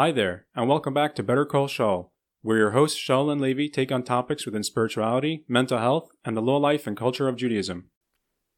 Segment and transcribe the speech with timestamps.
[0.00, 2.08] Hi there, and welcome back to Better Call Shaul,
[2.40, 6.40] where your hosts Shaul and Levi take on topics within spirituality, mental health, and the
[6.40, 7.90] law life and culture of Judaism.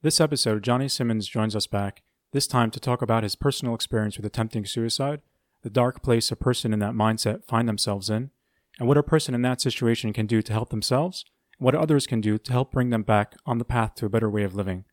[0.02, 4.16] This episode, Jonny Simmons joins us back, this time to talk about his personal experience
[4.16, 5.20] with attempting suicide,
[5.64, 8.30] the dark place a person in that mindset find themselves in,
[8.78, 11.24] and what a person in that situation can do to help themselves,
[11.58, 14.08] and what others can do to help bring them back on the path to a
[14.08, 14.84] better way of living.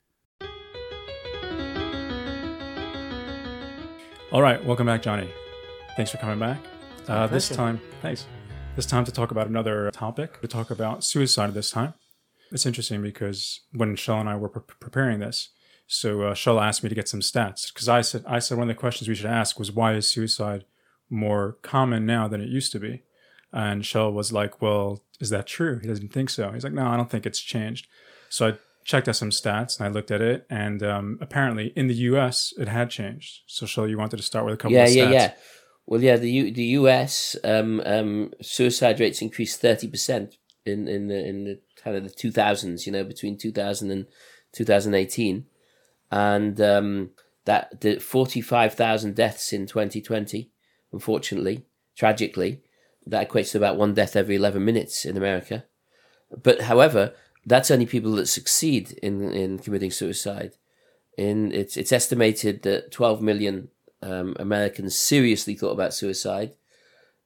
[4.31, 5.29] All right, welcome back, Jonny.
[5.99, 6.61] Thanks for coming back.
[7.09, 8.25] Uh, this time, thanks.
[8.77, 10.39] This time to talk about another topic.
[10.39, 11.93] To talk about suicide this time.
[12.53, 15.49] It's interesting because when Shaul and I were pre- preparing this,
[15.87, 18.69] so uh, Shaul asked me to get some stats because I said I said one
[18.69, 20.63] of the questions we should ask was why is suicide
[21.09, 23.03] more common now than it used to be,
[23.51, 25.79] and Shaul was like, well, is that true?
[25.79, 26.53] He doesn't think so.
[26.53, 27.87] He's like, no, I don't think it's changed.
[28.29, 28.53] So I
[28.85, 32.53] checked out some stats and I looked at it, and um, apparently in the U.S.
[32.57, 33.41] it had changed.
[33.47, 34.95] So Shaul, you wanted to start with a couple yeah, of stats.
[34.95, 35.33] Yeah, yeah, yeah.
[35.89, 41.07] Well, yeah, the U- the US um, um, suicide rates increased thirty percent in in
[41.07, 42.85] the in the kind of the two thousands.
[42.85, 44.05] You know, between 2000 and
[44.53, 45.47] 2018,
[46.11, 47.09] and um,
[47.45, 50.51] that the forty five thousand deaths in twenty twenty.
[50.93, 52.61] Unfortunately, tragically,
[53.07, 55.65] that equates to about one death every eleven minutes in America.
[56.43, 57.13] But however,
[57.47, 60.51] that's only people that succeed in in committing suicide.
[61.17, 63.69] In it's it's estimated that twelve million
[64.01, 66.53] um, Americans seriously thought about suicide.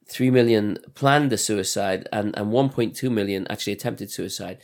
[0.10, 4.58] 3 million planned a suicide and, and 1.2 million actually attempted suicide,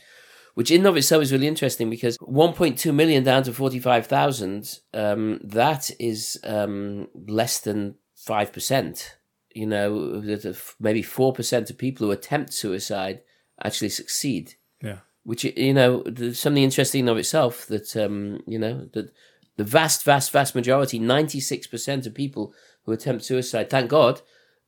[0.54, 5.40] which in and of itself is really interesting because 1.2 million down to 45,000, um,
[5.42, 7.94] that is um, less than
[8.26, 9.10] 5%.
[9.52, 13.22] You know, that maybe 4% of people who attempt suicide
[13.62, 14.98] actually succeed yeah.
[15.24, 19.12] which you know there's something interesting in of itself that um you know that
[19.56, 24.22] the vast vast vast majority 96% of people who attempt suicide thank god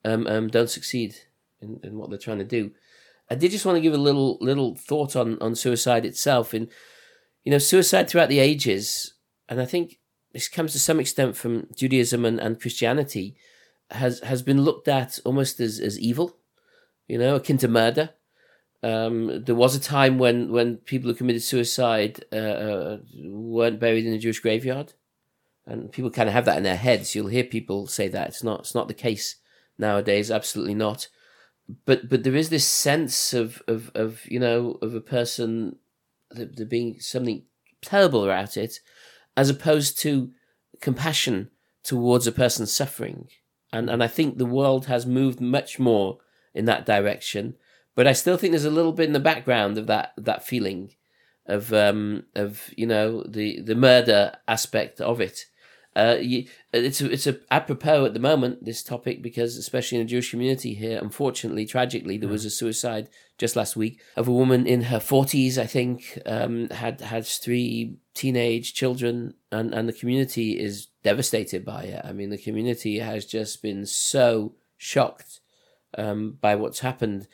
[0.04, 1.14] um, um don't succeed
[1.60, 2.72] in, in what they're trying to do.
[3.30, 6.52] I did just want to give a little little thought on on suicide itself.
[6.52, 6.68] And
[7.44, 9.14] you know suicide throughout the ages
[9.48, 9.98] and i think
[10.32, 13.36] this comes to some extent from judaism and, and christianity
[13.90, 16.36] has has been looked at almost as as evil
[17.06, 18.10] you know akin to murder
[18.82, 24.04] um, there was a time when, when people who committed suicide uh, uh, weren't buried
[24.04, 24.94] in a Jewish graveyard,
[25.66, 27.14] and people kind of have that in their heads.
[27.14, 29.36] You'll hear people say that it's not it's not the case
[29.78, 30.30] nowadays.
[30.30, 31.08] Absolutely not.
[31.86, 35.76] But but there is this sense of of, of you know of a person
[36.32, 37.44] there there being something
[37.80, 38.80] terrible about it,
[39.36, 40.32] as opposed to
[40.80, 41.50] compassion
[41.84, 43.28] towards a person suffering.
[43.72, 46.18] And and I think the world has moved much more
[46.52, 47.54] in that direction
[47.94, 50.94] but I still think there's a little bit in the background of that that feeling
[51.46, 55.46] of um of you know the the murder aspect of it.
[55.94, 60.06] Uh, you, it's a, it's a apropos at the moment this topic because especially in
[60.06, 64.32] the Jewish community here, unfortunately, tragically, there was a suicide just last week of a
[64.32, 65.58] woman in her forties.
[65.58, 71.82] I think um, had had three teenage children, and and the community is devastated by
[71.82, 72.00] it.
[72.02, 75.40] I mean, the community has just been so shocked
[75.98, 77.28] um, by what's happened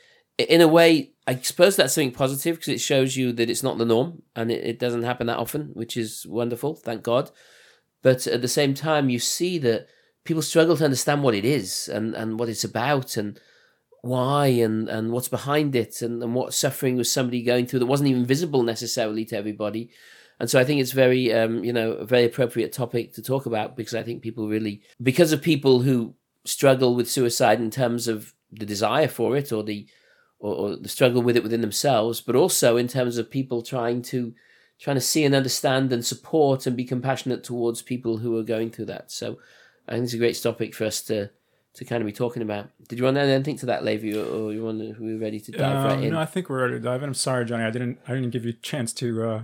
[0.47, 3.77] in a way, I suppose that's something positive because it shows you that it's not
[3.77, 7.29] the norm and it, it doesn't happen that often, which is wonderful, thank God.
[8.01, 9.87] But at the same time, you see that
[10.23, 13.39] people struggle to understand what it is and, and what it's about and
[14.01, 17.85] why and, and what's behind it and, and what suffering was somebody going through that
[17.85, 19.89] wasn't even visible necessarily to everybody.
[20.39, 23.45] And so I think it's very, um, you know, a very appropriate topic to talk
[23.45, 28.07] about because I think people really, because of people who struggle with suicide in terms
[28.07, 29.87] of the desire for it or the
[30.39, 34.01] or, or the struggle with it within themselves, but also in terms of people trying
[34.03, 34.33] to
[34.79, 38.71] trying to see and understand and support and be compassionate towards people who are going
[38.71, 39.11] through that.
[39.11, 39.37] So
[39.87, 41.29] I think it's a great topic for us to
[41.73, 42.69] to kind of be talking about.
[42.87, 45.15] Did you want to add anything to that, Levi, or, or you want to, we
[45.15, 46.13] ready to dive right Um, in?
[46.13, 47.09] No, I think we're ready to dive in.
[47.09, 47.63] I'm sorry, Jonny.
[47.63, 47.99] I didn't.
[48.07, 49.23] I didn't give you a chance to.
[49.29, 49.43] Uh,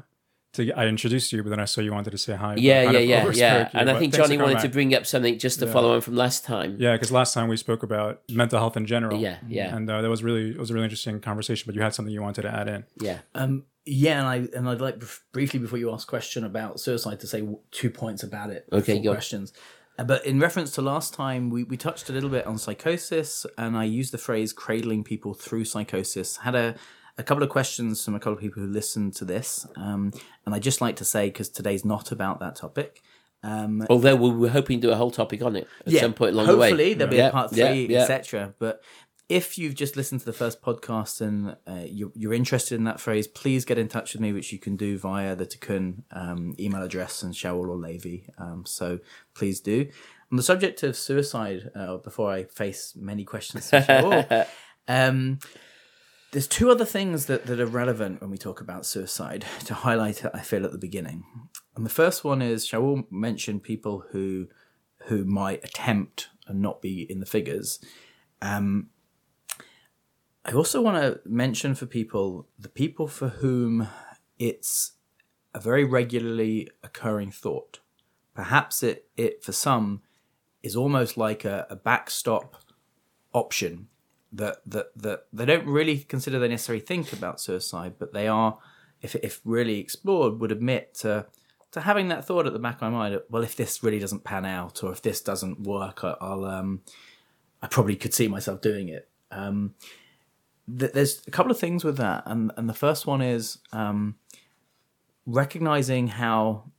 [0.56, 2.56] to I introduced you, but then I saw you wanted to say hi.
[2.58, 3.60] yeah, yeah, yeah, yeah.
[3.60, 5.72] you, And I think Jonny coming wanted to bring up something just to Yeah.
[5.74, 6.78] follow on from last time.
[6.80, 9.20] Yeah, because last time we spoke about mental health in general.
[9.20, 9.76] Yeah, yeah.
[9.76, 11.64] and uh, that was really it was a really interesting conversation.
[11.68, 12.86] But you had something you wanted to add in.
[13.00, 13.20] yeah.
[13.34, 17.28] Um, yeah, and I and I'd like briefly before you ask question about suicide to
[17.28, 18.66] say two points about it.
[18.72, 19.12] Okay, before go.
[19.14, 19.54] questions.
[20.00, 23.46] Uh, But in reference to last time, we, we touched a little bit on psychosis,
[23.58, 26.38] and I used the phrase cradling people through psychosis.
[26.38, 26.76] Had a,
[27.18, 30.12] a couple of questions from a couple of people who listened to this, um,
[30.46, 33.02] and I'd just like to say, because today's not about that topic,
[33.44, 36.14] um, Although we were hoping to do a whole topic on it at yeah, some
[36.14, 36.70] point along the way.
[36.72, 38.02] hopefully there'll be Yeah, a part yeah, three, yeah.
[38.02, 38.56] etc.
[38.58, 38.82] But
[39.30, 43.00] if you've just listened to the first podcast and uh, you're, you're interested in that
[43.00, 46.56] phrase, please get in touch with me, which you can do via the Tikun um,
[46.60, 48.28] email address and Shaul or Levi.
[48.40, 48.98] Um, so
[49.36, 49.90] please do.
[50.32, 54.48] On the subject of suicide, uh, before I face many questions, Shaul,
[54.88, 55.38] um,
[56.36, 60.26] there's two other things that, that are relevant when we talk about suicide to highlight
[60.36, 61.24] I feel, at the beginning.
[61.78, 64.50] And the first one is Shaul mentioned people who
[65.06, 67.80] who might attempt and not be in the figures.
[68.42, 68.90] Um,
[70.44, 73.88] I also want to mention for people the people for whom
[74.38, 74.92] it's
[75.54, 77.80] a very regularly occurring thought.
[78.34, 80.02] Perhaps it, it for some
[80.62, 82.58] is almost like a, a backstop
[83.32, 83.88] option
[84.36, 88.58] that, that that they don't really consider they necessarily think about suicide, but they are,
[89.02, 91.26] if if really explored, would admit to
[91.72, 93.22] to having that thought at the back of my mind.
[93.30, 96.82] Well, if this really doesn't pan out, or if this doesn't work, I, will um,
[97.62, 99.10] I probably could see myself doing it.
[99.32, 99.76] Um,
[100.68, 104.16] th- there's a couple of things with that, and and the first one is um,
[105.26, 106.72] recognizing how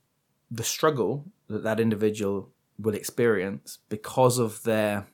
[0.49, 5.07] the struggle that that individual will experience because of their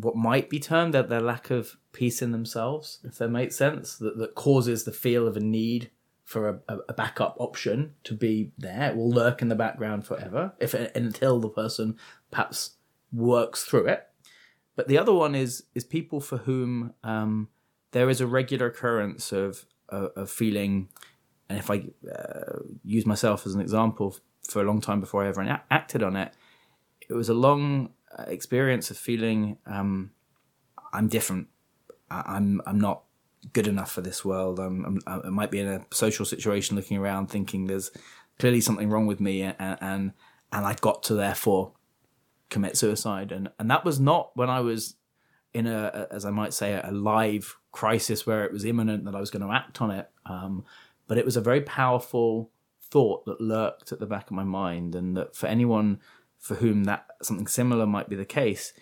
[0.00, 3.96] what might be termed their, their lack of peace in themselves, if that makes sense,
[3.96, 5.90] that, that causes the feel of a need
[6.24, 8.90] for a, a, backup option to be there.
[8.90, 11.96] It will lurk in the background forever if until the person
[12.30, 12.76] perhaps
[13.12, 14.06] works through it.
[14.76, 17.48] But the other one is is people for whom um,
[17.92, 20.90] there is a regular occurrence of of, of feeling,
[21.48, 24.14] and if I uh, use myself as an example,
[24.48, 26.34] for a long time before I ever acted on it,
[27.08, 30.10] it was a long uh, experience of feeling um,
[30.92, 31.48] I'm different.
[32.10, 33.02] I'm I'm not
[33.52, 34.58] good enough for this world.
[34.58, 37.90] I'm, I'm, i might be in a social situation, looking around, thinking there's
[38.38, 40.12] clearly something wrong with me, and and
[40.52, 41.72] and I got to therefore
[42.50, 43.32] commit suicide.
[43.32, 44.96] And and that was not when I was
[45.54, 49.20] in a, as I might say, a live crisis where it was imminent that I
[49.20, 50.08] was going to act on it.
[50.26, 50.64] Um,
[51.06, 52.50] but it was a very powerful
[52.90, 56.00] thought that lurked at the back of my mind, and that for anyone
[56.38, 58.72] for whom that something similar might be the case,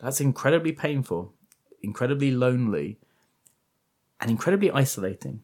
[0.00, 1.34] that's incredibly painful,
[1.82, 2.98] incredibly lonely,
[4.20, 5.42] and incredibly isolating.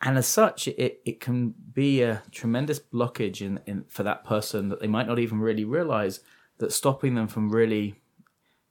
[0.00, 4.68] And as such, it, it can be a tremendous blockage in, in for that person
[4.68, 6.20] that they might not even really realize
[6.58, 8.00] that's stopping them from really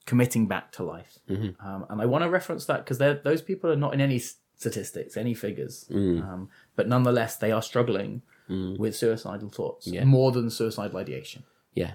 [0.06, 1.20] committing back to life.
[1.30, 1.66] Mm-hmm.
[1.66, 5.16] Um, and I want to reference that because those people are not in any statistics,
[5.16, 6.22] any figures, mm.
[6.22, 8.22] um, but nonetheless, they are struggling
[8.52, 8.78] mm.
[8.78, 10.04] with suicidal thoughts yeah.
[10.04, 11.44] more than suicidal ideation.
[11.74, 11.94] Yeah.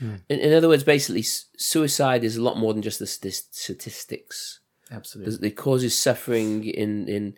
[0.00, 0.20] Mm.
[0.28, 4.60] In, in, other words, basically, suicide is a lot more than just the statistics.
[4.90, 7.36] Absolutely, it causes suffering in in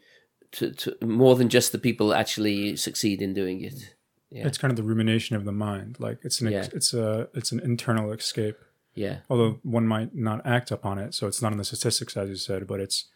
[0.53, 3.95] to, to more than just the people that actually succeed in doing it.
[4.31, 4.47] Yeah.
[4.47, 5.99] It's kind of the rumination of the mind.
[5.99, 6.69] Like it's an yeah.
[6.73, 8.57] it's a it's an internal escape.
[8.95, 9.19] Yeah.
[9.29, 12.37] Although one might not act upon it, so it's not in the statistics as you
[12.37, 13.07] said, but it's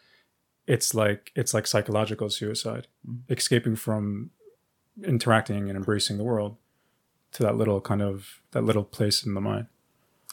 [0.67, 3.19] it's like it's like psychological suicide, mm.
[3.29, 4.31] escaping from
[5.03, 6.57] interacting and embracing the world
[7.33, 9.67] to that little kind of that little place in the mind.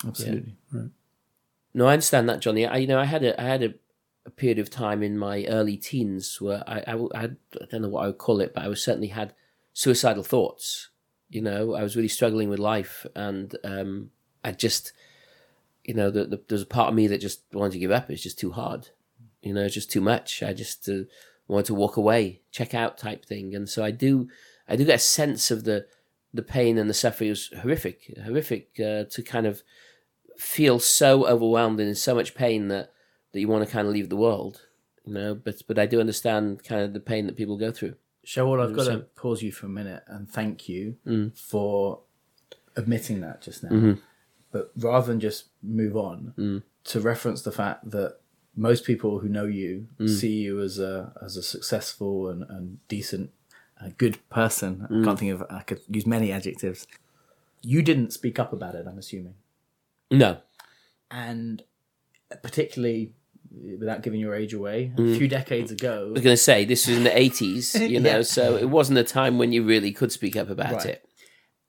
[0.07, 0.57] Absolutely.
[0.73, 0.81] Yeah.
[0.81, 0.91] Right.
[1.75, 2.67] No, I understand that, Jonny.
[2.67, 3.75] I, you know, I had a I had a,
[4.27, 7.83] a period of time in my early teens where I, I, I, had, I don't
[7.83, 9.35] know what I would call it, but I was certainly had
[9.73, 10.91] suicidal thoughts.
[11.29, 14.11] You know, I was really struggling with life, and um,
[14.45, 14.93] I just,
[15.83, 18.11] you know, the, the, there's a part of me that just wanted to give up.
[18.11, 18.91] It's just too hard.
[19.41, 20.43] You know, it's just too much.
[20.43, 21.05] I just uh,
[21.49, 23.55] wanted to walk away, check out type thing.
[23.55, 24.29] And so I do
[24.69, 25.87] I do get a sense of the
[26.35, 27.29] the pain and the suffering.
[27.29, 29.63] It was horrific, horrific uh, to kind of
[30.37, 32.93] feel so overwhelmed and in so much pain that
[33.33, 34.63] that you want to kind of leave the world,
[35.05, 35.35] you know.
[35.35, 37.97] But but I do understand kind of the pain that people go through.
[38.27, 41.37] Shaul, I've got to pause you for a minute and thank you mm.
[41.37, 42.01] for
[42.77, 43.71] admitting that just now.
[43.71, 43.93] Mm-hmm.
[44.53, 46.63] But rather than just move on, mm.
[46.85, 48.19] to reference the fact that
[48.55, 50.09] most people who know you mm.
[50.09, 53.31] see you as a as a successful and, and decent
[53.83, 54.87] a good person.
[54.91, 55.03] Mm.
[55.03, 55.45] I can't think of.
[55.51, 56.87] I could use many adjectives.
[57.63, 58.87] You didn't speak up about it.
[58.89, 59.35] I'm assuming.
[60.11, 60.39] No.
[61.11, 61.63] And
[62.43, 63.15] particularly,
[63.79, 65.15] without giving your age away, mm.
[65.15, 66.07] a few decades ago.
[66.09, 68.23] I was going to say this was in the 80s, you know, yeah.
[68.23, 70.87] so it wasn't a time when you really could speak up about right.
[70.87, 71.09] it.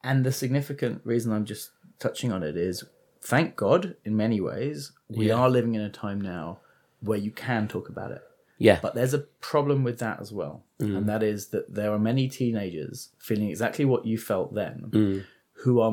[0.03, 2.83] And the significant reason I'm just touching on it is,
[3.21, 5.35] thank God, in many ways, we yeah.
[5.35, 6.59] are living in a time now
[6.99, 8.21] where you can talk about it.
[8.63, 8.79] Yeah.
[8.81, 10.63] But there's a problem with that as well.
[10.79, 10.97] Mm.
[10.97, 15.25] And that is that there are many teenagers feeling exactly what you felt then mm.
[15.63, 15.91] who are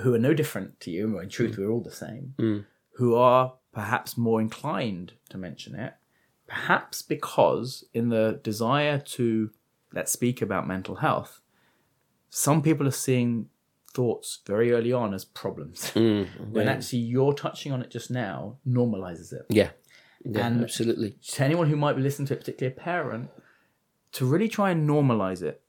[0.00, 1.18] who are no different to you.
[1.18, 1.58] In truth, mm.
[1.58, 2.34] we're all the same.
[2.38, 2.64] Mm.
[2.92, 5.94] Who are perhaps more inclined to mention it,
[6.46, 9.50] perhaps because in the desire to
[9.92, 11.40] let's speak about mental health,
[12.30, 13.48] some people are seeing
[13.92, 15.90] thoughts very early on as problems.
[15.96, 19.46] Mm, when actually you're touching on it just now normalizes it.
[19.48, 19.70] Yeah.
[20.30, 21.16] Yeah, and absolutely.
[21.32, 23.30] To anyone who might be listening to it, particularly a parent,
[24.12, 25.62] to really try and normalize it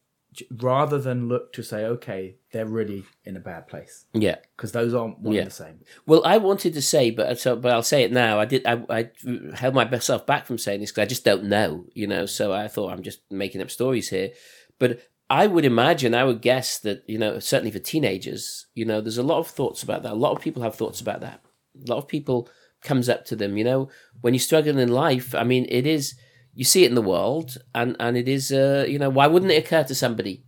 [0.52, 4.36] rather than look to say, okay, they're really in a bad place, Yeah.
[4.56, 5.42] because those aren't one Yeah.
[5.42, 5.80] and the same.
[6.06, 8.40] Well, I wanted to say, but so, but I'll say it now.
[8.40, 8.66] I did.
[8.66, 9.10] I, I
[9.56, 12.26] held myself back from saying this because I just don't know, you know.
[12.28, 14.30] So I thought I'm just making up stories here.
[14.78, 15.02] But
[15.32, 19.18] I would imagine, I would guess that you know, certainly for teenagers, you know, there's
[19.18, 20.14] a lot of thoughts about that.
[20.14, 21.42] A lot of people have thoughts about that.
[21.88, 22.48] A lot of people
[22.82, 23.90] comes up to them, you know,
[24.22, 25.36] when you're struggling in life.
[25.36, 26.16] I mean, it is
[26.54, 29.52] you see it in the world, and and it is, uh, you know, why wouldn't
[29.52, 30.44] it occur to somebody?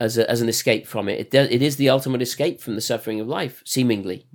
[0.00, 2.74] As, a, as an escape from it, it, does, it is the ultimate escape from
[2.74, 4.26] the suffering of life, seemingly.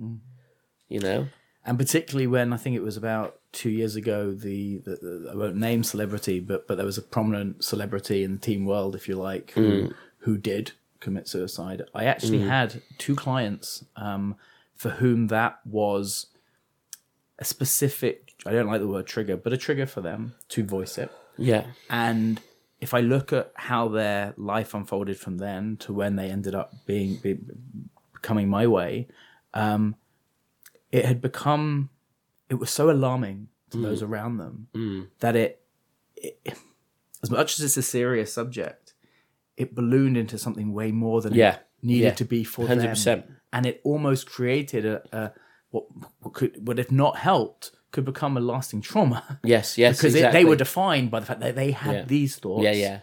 [0.88, 1.28] You know,
[1.66, 5.36] and particularly when I think it was about two years ago, the, the, the I
[5.36, 9.06] won't name celebrity, but but there was a prominent celebrity in the team world, if
[9.06, 11.82] you like, who who did commit suicide.
[11.94, 14.36] I actually had two clients um,
[14.74, 16.26] for whom that was
[17.40, 18.34] a specific.
[18.46, 21.10] I don't like the word trigger, but a trigger for them to voice it.
[21.36, 22.40] yeah, And
[22.80, 26.72] if I look at how their life unfolded from then to when they ended up
[26.86, 27.38] being, be,
[28.22, 29.08] coming my way,
[29.54, 29.96] um,
[30.92, 31.90] it had become,
[32.48, 35.62] it was so alarming to those around them that it,
[36.16, 36.40] it,
[37.22, 38.94] as much as it's a serious subject,
[39.56, 41.54] it ballooned into something way more than Yeah.
[41.56, 42.14] it needed Yeah.
[42.14, 43.26] to be for hundred them percent.
[43.52, 45.32] and it almost created a, a
[45.70, 45.84] what,
[46.20, 50.32] what could, what if not helped, could become a lasting trauma Yes, yes, because it,
[50.32, 52.04] they were defined by the fact that they had Yeah.
[52.04, 52.64] these thoughts.
[52.64, 52.98] Yeah, yeah,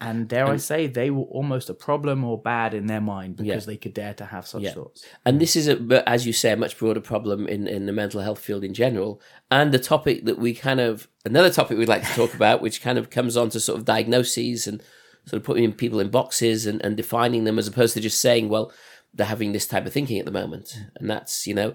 [0.00, 3.64] And dare I say, they were almost a problem or bad in their mind because
[3.64, 3.66] Yeah.
[3.72, 4.72] they could dare to have such Yeah.
[4.72, 5.04] thoughts.
[5.24, 7.92] and this is a, but as you say, a much broader problem in in the
[7.92, 11.88] mental health field in general, and the topic that we kind of another topic we'd
[11.88, 14.82] like to talk about, which kind of comes on to sort of diagnoses and
[15.26, 18.48] sort of putting people in boxes and, and defining them as opposed to just saying,
[18.50, 18.70] well,
[19.14, 21.74] they're having this type of thinking at the moment, and that's you know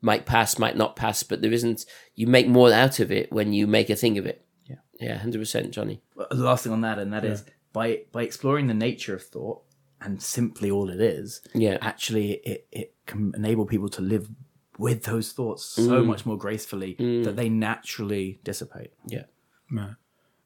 [0.00, 1.84] might pass, might not pass, but there isn't.
[2.14, 4.44] You make more out of it when you make a thing of it.
[4.66, 4.76] Yeah.
[5.00, 6.00] yeah, hundred percent, Jonny.
[6.16, 9.22] But the last thing on that, and that is by by exploring the nature of
[9.22, 9.62] thought
[10.00, 11.78] and simply all it is, Yeah.
[11.80, 14.28] actually it, it can enable people to live
[14.78, 16.06] with those thoughts so Mm.
[16.06, 18.92] much more gracefully that they naturally dissipate.
[19.06, 19.24] Yeah,
[19.72, 19.94] Yeah.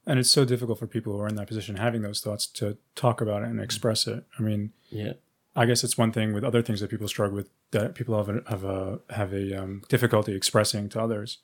[0.07, 2.79] And it's so difficult for people who are in that position having those thoughts to
[2.95, 4.25] talk about it and express it.
[4.39, 5.15] I mean, yeah,
[5.59, 8.29] I guess it's one thing with other things that people struggle with that people have
[8.29, 11.39] a, have a have a um, difficulty expressing to others,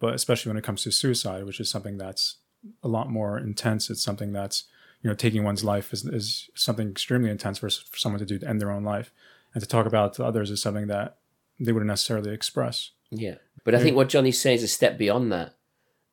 [0.00, 2.36] but especially when it comes to suicide, which is something that's
[2.82, 3.90] a lot more intense.
[3.90, 4.64] It's something that's
[5.02, 8.38] you know taking one's life is, is something extremely intense for, for someone to do
[8.38, 9.12] to end their own life,
[9.52, 11.18] and to talk about it to others is something that
[11.60, 12.92] they wouldn't necessarily express.
[13.10, 13.34] Yeah.
[13.64, 15.56] But I think what Jonny's saying is a step beyond that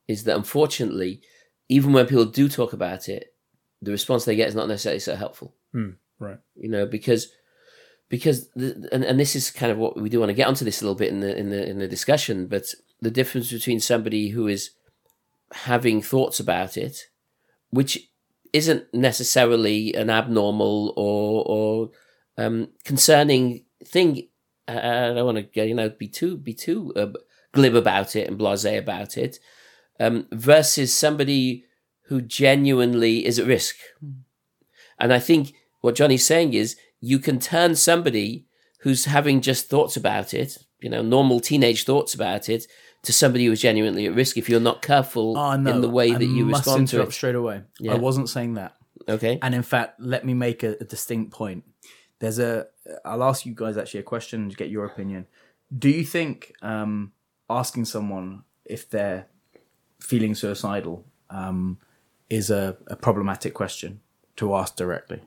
[0.10, 1.22] is that unfortunately,
[1.70, 3.34] even when people do talk about it,
[3.82, 5.56] the response they get is not necessarily so helpful.
[6.20, 6.40] Right.
[6.56, 7.30] You know, because
[8.10, 10.66] because the, and, and this is kind of what we do want to get onto
[10.66, 12.66] this a little bit in the in the in the discussion, but
[13.02, 14.72] the difference between somebody who is
[15.52, 17.08] having thoughts about it,
[17.70, 18.10] which
[18.54, 21.90] isn't necessarily an abnormal or or
[22.38, 24.28] um, concerning thing.
[24.68, 27.08] Uh, I don't want to you know be too be too uh,
[27.54, 29.40] glib about it and blasé about it,
[30.00, 31.66] um, versus somebody
[32.08, 33.76] who genuinely is at risk.
[35.00, 38.46] And I think what Jonny's saying is you can turn somebody
[38.80, 42.66] who's having just thoughts about it, you know, normal teenage thoughts about it,
[43.04, 45.72] to somebody who's genuinely at risk if you're not careful Oh no!
[45.72, 47.12] in the way I that you respond to it.
[47.12, 47.62] straight away.
[47.80, 47.94] Yeah.
[47.94, 48.74] I wasn't saying that.
[49.08, 49.38] Okay.
[49.42, 51.64] And in fact, let me make a, a distinct point.
[52.20, 52.66] There's a.
[53.04, 55.28] I'll ask you guys actually a question to get your opinion.
[55.78, 57.12] Do you think um,
[57.50, 59.28] asking someone if they're
[60.00, 61.78] feeling suicidal um,
[62.30, 64.02] is a, a problematic question
[64.38, 65.22] to ask directly?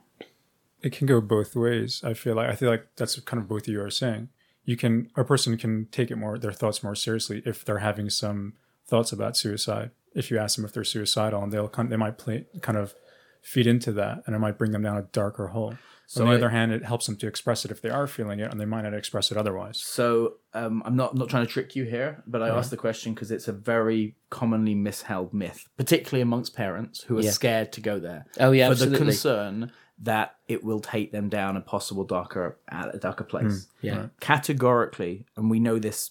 [0.82, 2.02] It can go both ways.
[2.04, 4.28] I feel like I feel like that's kind of both of you are saying.
[4.64, 8.10] You can a person can take it more their thoughts more seriously if they're having
[8.10, 8.54] some
[8.86, 9.90] thoughts about suicide.
[10.14, 12.94] If you ask them if they're suicidal, and they'll kind they might play kind of
[13.42, 15.74] feed into that, and it might bring them down a darker hole.
[16.10, 18.06] So On the I- other hand, it helps them to express it if they are
[18.06, 19.78] feeling it, and they might not express it otherwise.
[19.82, 22.78] So um, I'm not I'm not trying to trick you here, but I asked the
[22.78, 27.30] question because it's a very commonly misheld myth, particularly amongst parents who are Yeah.
[27.30, 28.24] scared to go there.
[28.40, 28.98] Oh, yeah, for absolutely.
[28.98, 33.66] the concern that it will take them down a possible darker a darker place.
[33.82, 34.06] Yeah.
[34.20, 36.10] Categorically, and we know this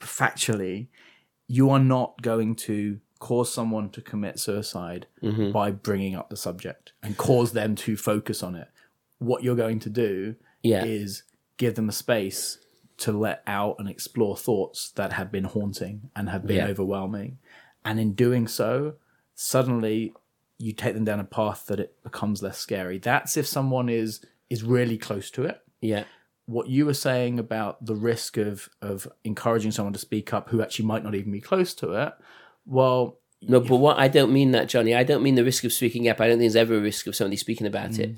[0.00, 0.88] factually,
[1.48, 5.50] you are not going to cause someone to commit suicide Mm-hmm.
[5.52, 8.68] by bringing up the subject and cause them to focus on it.
[9.18, 10.84] What you're going to do Yeah.
[10.84, 11.22] is
[11.56, 12.58] give them a space
[12.98, 16.66] to let out and explore thoughts that have been haunting and have been Yeah.
[16.68, 17.38] overwhelming.
[17.84, 18.94] And in doing so,
[19.34, 20.12] suddenly
[20.58, 22.98] you take them down a path that it becomes less scary.
[22.98, 25.60] That's if someone is is really close to it.
[25.80, 26.04] Yeah.
[26.46, 30.62] What you were saying about the risk of of encouraging someone to speak up who
[30.62, 32.12] actually might not even be close to it,
[32.64, 34.94] well, No, but what I don't mean that, Jonny.
[34.94, 36.20] I don't mean the risk of speaking up.
[36.20, 38.16] I don't think there's ever a risk of somebody speaking about it.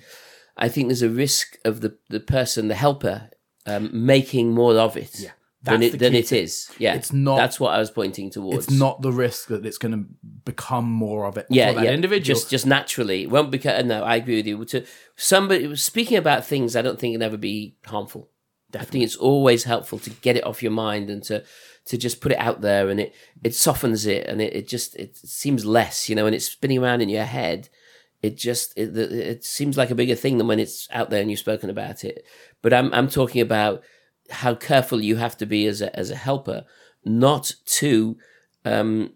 [0.57, 3.31] I think there's a risk of the, the person, the helper,
[3.65, 5.31] um, making more of it Yeah,
[5.63, 6.71] than it the than it is.
[6.79, 8.69] Yeah, It's not- That's what I was pointing towards.
[8.69, 10.05] it's not the risk that it's going to
[10.45, 11.93] become more of it yeah, for that yeah.
[11.93, 12.25] individual.
[12.25, 13.89] Just just naturally, it won't become.
[13.89, 14.65] No, I agree with you.
[14.65, 14.85] To
[15.17, 18.31] somebody speaking about things, I don't think can ever be harmful.
[18.79, 21.43] I think it's always helpful to get it off your mind and to
[21.87, 24.95] to just put it out there, and it it softens it, and it, it just
[24.97, 27.69] it seems less, you know, and it's spinning around in your head.
[28.21, 31.31] It just it, it seems like a bigger thing than when it's out there and
[31.31, 32.25] you've spoken about it.
[32.63, 33.83] But I'm I'm talking about
[34.31, 36.65] how careful you have to be as a as a helper,
[37.05, 38.17] not to
[38.65, 39.13] um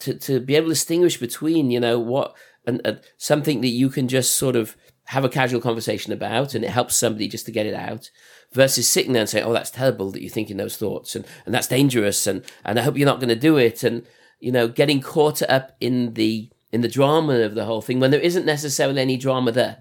[0.00, 2.34] to to be able to distinguish between you know what
[2.66, 4.76] and, and something that you can just sort of
[5.08, 8.10] have a casual conversation about and it helps somebody just to get it out
[8.52, 11.54] versus sitting there and saying oh that's terrible that you're thinking those thoughts and and
[11.54, 13.82] that's dangerous and and I hope you're not going to do it.
[13.82, 14.06] And
[14.40, 18.10] you know getting caught up in the in the drama of the whole thing when
[18.10, 19.78] there isn't necessarily any drama there.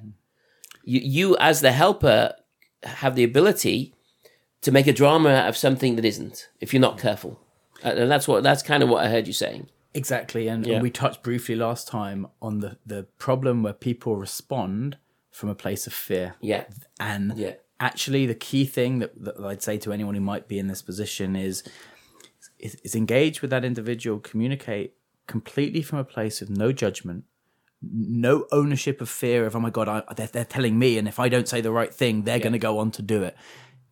[0.83, 2.33] You you as the helper
[2.83, 3.95] have the ability
[4.63, 7.39] to make a drama out of something that isn't if you're not careful
[7.85, 10.73] Uh, and that's what that's kind of what I heard you saying Exactly, and, Yeah.
[10.75, 14.97] and we touched briefly last time on the the problem where people respond
[15.31, 16.63] from a place of fear, yeah
[16.99, 17.53] and Yeah.
[17.79, 20.81] actually the key thing that, that I'd say to anyone who might be in this
[20.81, 21.63] position is,
[22.59, 24.93] is is engage with that individual, communicate
[25.27, 27.23] completely from a place of no judgment,
[27.81, 31.19] no ownership of fear of oh my god I, they're, they're telling me and if
[31.19, 33.35] I don't say the right thing they're going to go on to do it.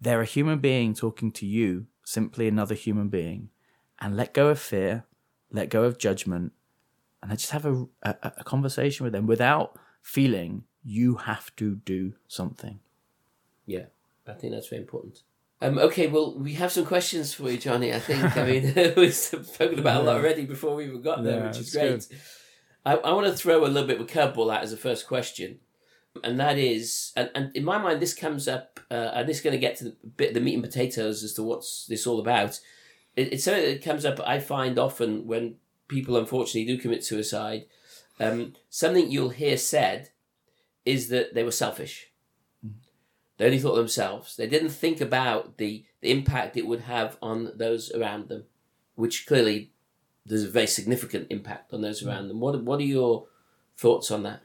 [0.01, 3.50] They're a human being talking to you, simply another human being,
[4.00, 5.05] and let go of fear,
[5.51, 6.53] let go of judgment,
[7.22, 11.75] and then just have a, a, a conversation with them without feeling you have to
[11.75, 12.79] do something.
[13.67, 13.86] Yeah,
[14.27, 15.22] I think that's very important.
[15.62, 17.93] Um, okay, well, we have some questions for you, Jonny.
[17.93, 18.36] I think.
[18.36, 21.60] I mean, we've spoken about a lot already before we even got there, Yeah, which
[21.60, 22.08] is great.
[22.84, 25.08] I, I want to throw a little bit of a curveball out as a first
[25.08, 25.60] question,
[26.24, 29.44] and that is, and, and in my mind, this comes up, uh, and this is
[29.44, 32.20] going to get to the bit the meat and potatoes as to what's this all
[32.20, 32.60] about.
[33.15, 34.20] It, it's something that comes up.
[34.25, 35.56] I find often when
[35.88, 37.65] people unfortunately do commit suicide.
[38.19, 40.10] Um, something you'll hear said
[40.86, 42.08] is that they were selfish.
[43.38, 44.36] They only thought of themselves.
[44.36, 48.43] They didn't think about the, the impact it would have on those around them,
[48.95, 49.71] which clearly
[50.26, 52.39] there's a very significant impact on those around them.
[52.39, 53.26] What What are your
[53.76, 54.41] thoughts on that?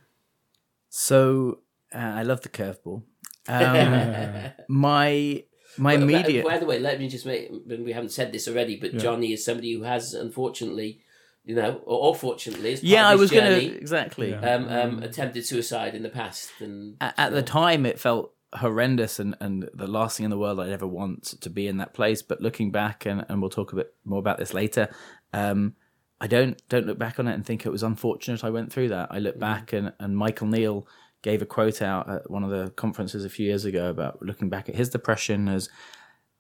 [0.99, 1.59] So
[1.95, 3.03] uh, I love the curveball.
[3.49, 5.45] Um, my
[5.77, 7.51] my By- by- immediate By the way, let me just make.
[7.67, 11.03] We haven't said this already, but Jonny is somebody who has, unfortunately,
[11.45, 14.31] you know, or, or fortunately, as part yeah, of I was gonna journey, exactly.
[14.31, 14.55] Yeah.
[14.55, 19.19] um, um, attempted suicide in the past, and at, at the time it felt horrendous
[19.19, 21.93] and, and the last thing in the world I'd ever want to be in that
[21.93, 22.23] place.
[22.23, 24.89] But looking back, and, and we'll talk a bit more about this later,
[25.35, 25.75] um,
[26.21, 28.89] I don't don't look back on it and think it was unfortunate I went through
[28.89, 29.09] that.
[29.11, 30.87] I look back and, and Michael Neill
[31.23, 34.49] gave a quote out at one of the conferences a few years ago about looking
[34.49, 35.69] back at his depression as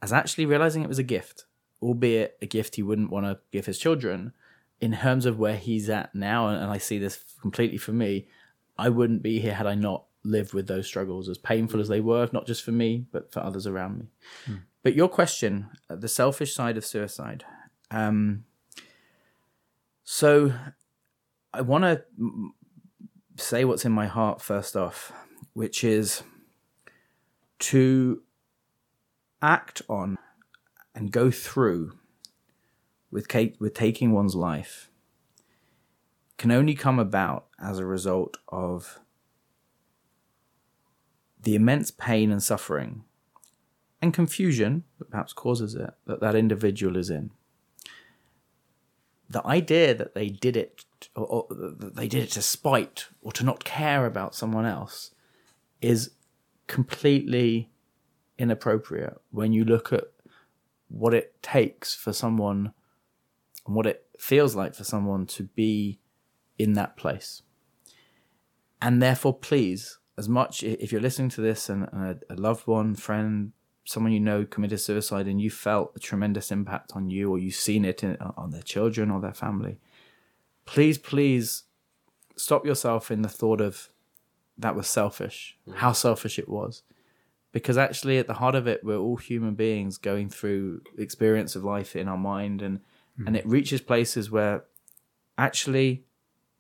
[0.03, 1.45] as actually realizing it was a gift,
[1.83, 4.33] albeit a gift he wouldn't want to give his children.
[4.79, 8.29] In terms of where he's at now, and, and I see this completely for me,
[8.77, 12.01] I wouldn't be here had I not lived with those struggles, as painful as they
[12.01, 14.07] were, not just for me, but for others around me.
[14.83, 17.45] But your question, uh, the selfish side of suicide.
[17.91, 18.45] Um,
[20.09, 20.53] so
[21.53, 22.05] I want to
[23.37, 25.12] say what's in my heart first off,
[25.53, 26.23] which is
[27.59, 28.23] to
[29.42, 30.16] act on
[30.95, 31.99] and go through
[33.11, 33.27] with
[33.59, 34.90] with taking one's life
[36.38, 39.01] can only come about as a result of
[41.42, 43.03] the immense pain and suffering
[44.01, 47.33] and confusion that perhaps causes it that that individual is in.
[49.29, 50.85] The idea that they did it,
[51.15, 55.11] or, or they did it to spite or to not care about someone else,
[55.81, 56.12] is
[56.67, 57.71] completely
[58.39, 60.05] inappropriate when you look at
[60.89, 62.73] what it takes for someone
[63.67, 65.99] and what it feels like for someone to be
[66.59, 67.43] in that place.
[68.81, 73.53] And therefore, please, as much if you're listening to this and a loved one, friend,
[73.87, 77.55] someone you know committed suicide and you felt a tremendous impact on you or you've
[77.55, 79.79] seen it in, uh, on their children or their family,
[80.66, 81.62] please, please
[82.37, 83.88] stop yourself in the thought of
[84.59, 85.77] that was selfish, mm.
[85.77, 86.83] how selfish it was.
[87.53, 91.57] Because actually, at the heart of it, we're all human beings going through the experience
[91.57, 92.81] of life in our mind, and,
[93.18, 93.38] and mm.
[93.38, 94.64] it reaches places where
[95.38, 96.05] actually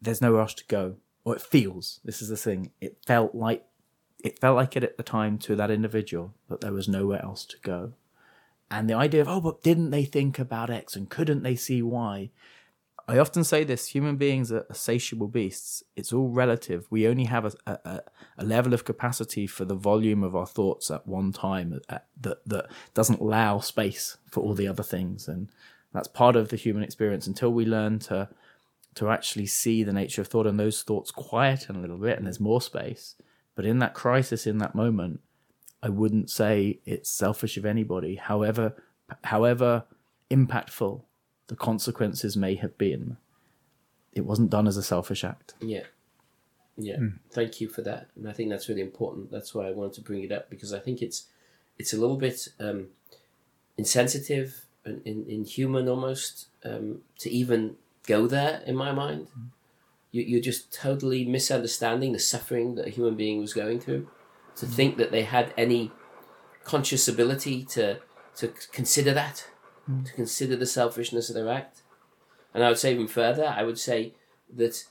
[0.00, 2.00] there's nowhere else to go, or it feels.
[2.04, 2.70] This is the thing.
[2.80, 3.65] It felt like
[4.26, 7.44] it felt like it at the time to that individual, that there was nowhere else
[7.44, 7.92] to go.
[8.70, 11.80] And the idea of oh, but didn't they think about X and couldn't they see
[11.80, 12.30] Y?
[13.08, 15.84] I often say this: human beings are satiable beasts.
[15.94, 16.88] It's all relative.
[16.90, 18.00] We only have a, a,
[18.36, 22.44] a level of capacity for the volume of our thoughts at one time uh, that
[22.46, 25.50] that doesn't allow space for all the other things, and
[25.92, 27.28] that's part of the human experience.
[27.28, 28.28] Until we learn to
[28.96, 32.26] to actually see the nature of thought and those thoughts quieten a little bit, and
[32.26, 33.14] there's more space.
[33.56, 35.20] But in that crisis, in that moment,
[35.82, 38.14] I wouldn't say it's selfish of anybody.
[38.14, 38.76] However,
[39.24, 39.84] however
[40.30, 41.02] impactful
[41.48, 43.16] the consequences may have been,
[44.12, 45.54] it wasn't done as a selfish act.
[45.60, 45.84] Yeah.
[46.76, 46.96] Yeah.
[46.96, 47.18] Mm.
[47.30, 48.08] Thank you for that.
[48.14, 49.30] And I think that's really important.
[49.30, 51.26] That's why I wanted to bring it up because I think it's
[51.78, 52.88] it's a little bit um,
[53.76, 59.28] insensitive and in, inhuman almost um, to even go there in my mind.
[59.28, 59.48] Mm.
[60.16, 64.08] You, you're just totally misunderstanding the suffering that a human being was going through.
[64.56, 64.70] To mm.
[64.70, 65.92] think that they had any
[66.64, 68.00] conscious ability to
[68.36, 69.46] to consider that
[69.90, 70.04] mm.
[70.06, 71.82] to consider the selfishness of their act.
[72.54, 74.14] And I would say even further, I would say
[74.54, 74.84] that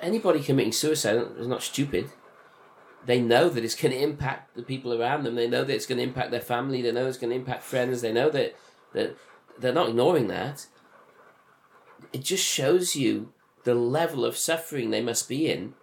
[0.00, 2.10] anybody committing suicide is not stupid.
[3.04, 5.34] They know that it's going to impact the people around them.
[5.34, 6.80] They know that it's going to impact their family.
[6.80, 8.00] They know it's going to impact friends.
[8.00, 8.54] They know that
[8.94, 9.16] that
[9.58, 10.66] they're not ignoring that.
[12.12, 13.32] It just shows you
[13.64, 15.74] the level of suffering they must be in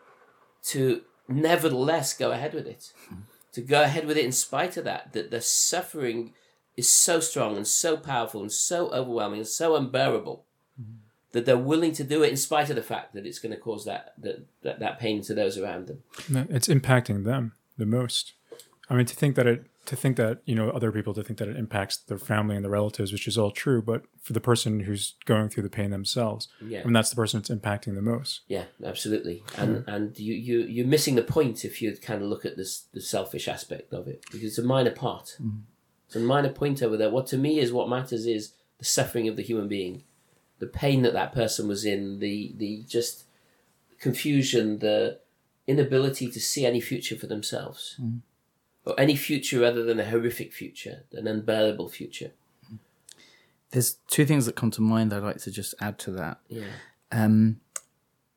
[0.63, 2.91] to nevertheless go ahead with it.
[3.11, 3.21] Mm.
[3.53, 6.33] To go ahead with it in spite of that, that the suffering
[6.77, 10.45] is so strong and so powerful and so overwhelming and so unbearable
[10.79, 10.97] mm-hmm.
[11.31, 13.59] that they're willing to do it in spite of the fact that it's going to
[13.59, 16.03] cause that, that, that, that pain to those around them.
[16.49, 18.33] It's impacting them the most.
[18.89, 21.39] I mean, to think that it, to think that, you know, other people to think
[21.39, 24.41] that it impacts their family and their relatives, which is all true, but for the
[24.41, 26.81] person who's going through the pain themselves, yeah.
[26.81, 28.41] I mean, that's the person that's impacting the most.
[28.47, 29.43] Yeah, absolutely.
[29.57, 32.85] And, and you, you, you're missing the point if you kind of look at this,
[32.93, 35.37] the selfish aspect of it, because it's a minor part.
[35.41, 35.61] Mm
[36.09, 37.11] it's a minor point over there.
[37.11, 40.05] What to me is what matters is the suffering of the human being,
[40.57, 43.25] the pain that that person was in, the the just
[43.99, 45.19] confusion, the
[45.67, 48.21] inability to see any future for themselves, mm.
[48.85, 52.31] Or any future other than a horrific future, an unbearable future.
[53.71, 56.39] There's two things that come to mind that I'd like to just add to that.
[56.47, 56.63] Yeah.
[57.11, 57.61] Um,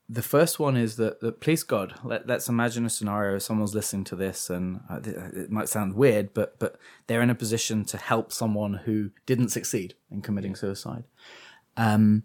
[0.09, 4.05] the first one is that, that please God, let, let's imagine a scenario someone's listening
[4.05, 6.77] to this and uh, it might sound weird, but, but
[7.07, 11.05] they're in a position to help someone who didn't succeed in committing suicide.
[11.79, 12.25] Um,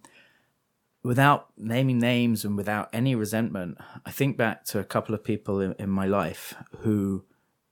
[1.01, 5.61] without naming names and without any resentment, I think back to a couple of people
[5.61, 7.23] in, in my life who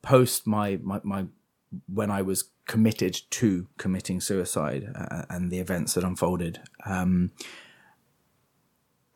[0.06, 1.26] post my, my, my,
[1.88, 7.32] when I was committed to committing suicide uh, and the events that unfolded, um,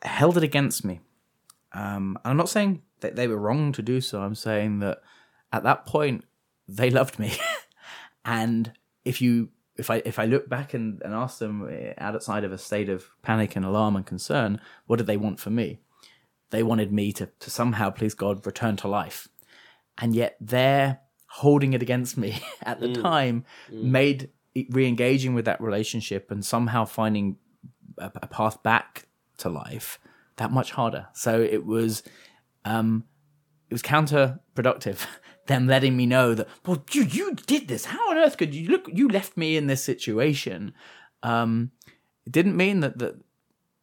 [0.02, 1.00] held it against me.
[1.72, 4.20] Um, I'm not saying that they were wrong to do so.
[4.20, 4.98] I'm saying that
[5.52, 6.24] at that point
[6.68, 7.32] they loved me,
[8.24, 8.72] and
[9.04, 12.52] if you if I if I look back and, and ask them eh, outside of
[12.52, 15.78] a state of panic and alarm and concern, what did they want for me?
[16.50, 19.28] They wanted me to to somehow, please God, return to life,
[20.00, 23.02] and yet they're holding it against me at the mm.
[23.02, 23.82] time mm.
[23.82, 24.30] made
[24.70, 27.36] re-engaging with that relationship and somehow finding
[27.98, 29.06] a, a path back
[29.38, 30.00] to life
[30.36, 31.06] that much harder.
[31.12, 32.02] So it was,
[32.64, 33.04] um,
[33.68, 35.06] it was counterproductive.
[35.50, 37.86] them letting me know that, well, you you did this.
[37.86, 38.86] How on earth could you look?
[38.92, 40.72] You left me in this situation.
[41.24, 41.72] Um,
[42.24, 43.16] it didn't mean that that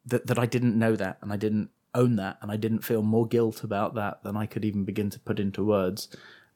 [0.06, 3.02] that that I didn't know that and I didn't own that and I didn't feel
[3.02, 6.08] more guilt about that than I could even begin to put into words.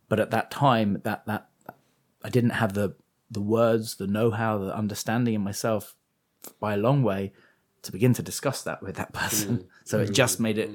[0.09, 1.49] But at that time, that that
[2.23, 2.95] I didn't have the
[3.31, 5.95] the words, the know-how, the understanding in myself
[6.61, 7.33] by a long way
[7.83, 9.59] to begin to discuss that with that person.
[9.59, 9.67] Mm.
[9.85, 10.71] So it just made it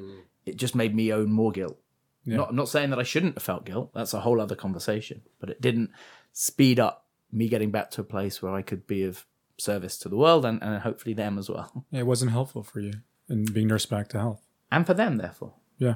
[0.45, 1.77] it just made me own more guilt.
[2.25, 2.37] Yeah.
[2.37, 3.91] Not not saying that I shouldn't have felt guilt.
[3.93, 5.21] That's a whole other conversation.
[5.39, 5.91] But it didn't
[6.33, 9.25] speed up me getting back to a place where I could be of
[9.57, 11.85] service to the world and, and hopefully them as well.
[11.91, 12.93] Yeah, it wasn't helpful for you
[13.29, 14.41] in being nursed back to health.
[14.71, 15.53] And for them, therefore.
[15.77, 15.95] Yeah.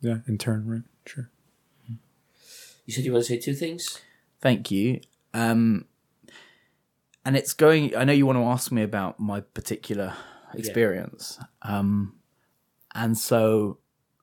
[0.00, 0.82] Yeah, in turn, right.
[1.06, 1.30] Sure.
[2.86, 4.00] You said you want to say two things?
[4.40, 5.00] Thank you.
[5.34, 5.84] Um,
[7.24, 10.14] and it's going, I know you want to ask me about my particular
[10.54, 11.38] experience.
[11.64, 11.78] Yeah.
[11.78, 12.14] Um,
[12.94, 13.78] and so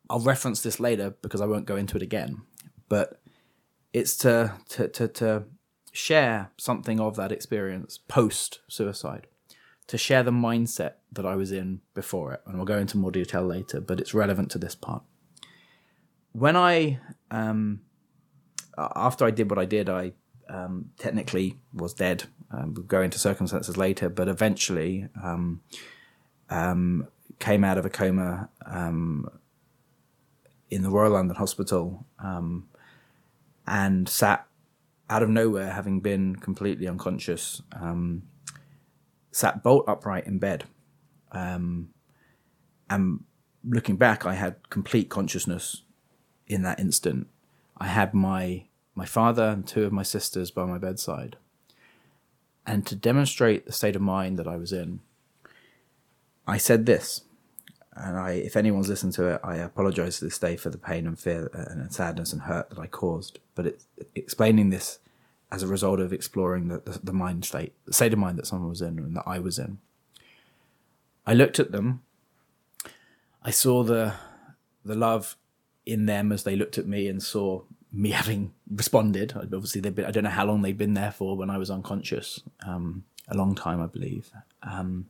[0.10, 2.42] I'll reference this later because I won't go into it again.
[2.90, 3.22] But
[3.94, 5.44] it's to to to, to
[5.92, 9.28] share something of that experience post suicide,
[9.88, 13.12] to share the mindset that I was in before it, and we'll go into more
[13.12, 13.80] detail later.
[13.82, 15.04] But it's relevant to this part.
[16.34, 17.00] When I
[17.32, 17.82] um,
[18.78, 20.14] after I did what I did, I
[20.50, 22.24] um, technically was dead.
[22.52, 25.62] Um, we'll go into circumstances later, but eventually um,
[26.50, 27.08] um,
[27.40, 29.30] came out of a coma um,
[30.70, 32.06] in the Royal London Hospital
[33.68, 34.48] and sat
[35.10, 38.24] out of nowhere, having been completely unconscious, um,
[39.38, 40.66] sat bolt upright in bed
[41.32, 41.90] Um,
[42.90, 43.24] and
[43.64, 45.84] looking back, I had complete consciousness
[46.48, 47.28] in that instant.
[47.78, 51.38] I had my my father and two of my sisters by my bedside.
[52.66, 55.02] And to demonstrate the state of mind that I was in,
[56.48, 57.22] I said this.
[57.94, 61.06] And I, if anyone's listened to it, I apologize to this day for the pain
[61.06, 63.40] and fear and sadness and hurt that I caused.
[63.54, 65.00] But it's explaining this
[65.52, 68.48] as a result of exploring the, the, the mind state, the state of mind that
[68.48, 69.80] someone was in and that I was in.
[71.26, 72.04] I looked at them.
[73.44, 74.14] I saw the
[74.84, 75.36] the love
[75.86, 79.34] in them as they looked at me and saw me having responded.
[79.36, 81.70] Obviously, they've been, I don't know how long they'd been there for when I was
[81.70, 82.42] unconscious.
[82.66, 84.32] Um, a long time, I believe.
[84.64, 85.08] Um,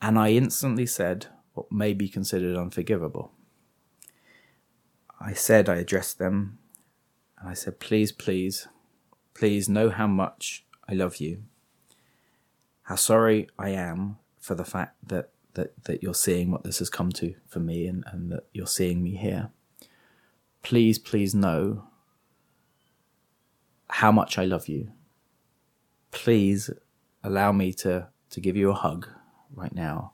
[0.00, 3.32] and I instantly said what may be considered unforgivable.
[5.20, 6.58] I said, I addressed them,
[7.42, 8.66] and I said, please, please,
[9.34, 11.42] please know how much I love you.
[12.84, 16.88] How sorry I am for the fact that, that, that you're seeing what this has
[16.88, 19.50] come to for me and, and that you're seeing me here
[20.62, 21.84] please, please know
[23.90, 24.92] how much I love you.
[26.10, 26.70] Please
[27.22, 29.08] allow me to, to give you a hug
[29.54, 30.12] right now.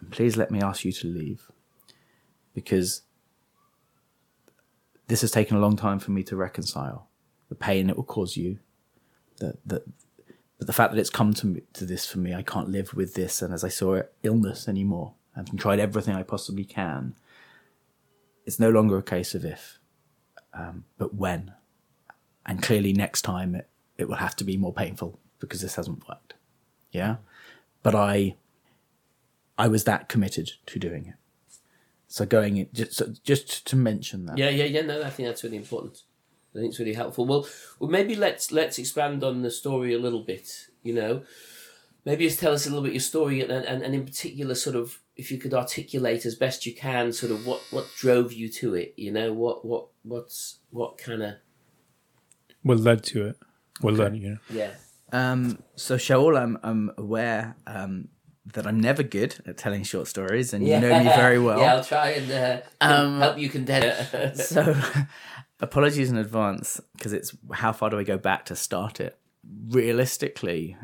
[0.00, 1.50] And please let me ask you to leave
[2.54, 3.02] because
[5.12, 7.08] this has taken a long time for me to reconcile
[7.48, 8.58] the pain it will cause you,
[9.36, 9.82] the, the,
[10.58, 12.94] but the fact that it's come to, me, to this for me, I can't live
[12.94, 13.42] with this.
[13.42, 15.12] And as I saw it, illness anymore.
[15.36, 17.14] I've tried everything I possibly can
[18.44, 19.78] it's no longer a case of if,
[20.52, 21.52] um, but when.
[22.44, 26.08] And clearly, next time it, it will have to be more painful because this hasn't
[26.08, 26.34] worked.
[26.90, 27.16] Yeah.
[27.82, 28.36] But I,
[29.56, 31.14] I was that committed to doing it.
[32.12, 34.36] So going in, just, so just to mention that.
[34.36, 34.82] Yeah, yeah, yeah.
[34.82, 36.02] No, I think that's really important.
[36.54, 37.24] I think it's really helpful.
[37.24, 37.46] Well,
[37.78, 40.66] well, maybe let's let's expand on the story a little bit.
[40.82, 41.22] You know,
[42.04, 44.76] maybe just tell us a little bit your story and, and, and in particular sort
[44.76, 48.48] of if you could articulate as best you can sort of what what drove you
[48.48, 51.34] to it you know what what what's what kind of
[52.62, 53.36] what led to it
[53.80, 54.72] what led you yeah
[55.12, 58.08] um so Shaul I'm I'm aware um
[58.44, 60.76] that I'm never good at telling short stories, and yeah.
[60.80, 61.58] you know me very well.
[61.60, 64.36] yeah, I'll try and uh, um, help you condense it.
[64.38, 64.74] so,
[65.60, 69.18] apologies in advance because it's how far do I go back to start it?
[69.68, 70.76] Realistically,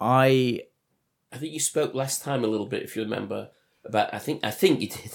[0.00, 0.62] I
[1.32, 3.50] I think you spoke last time a little bit, if you remember,
[3.84, 5.10] about I think I think you did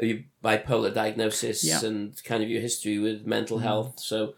[0.00, 1.84] your bipolar diagnosis Yeah.
[1.84, 3.98] and kind of your history with mental health.
[4.00, 4.34] So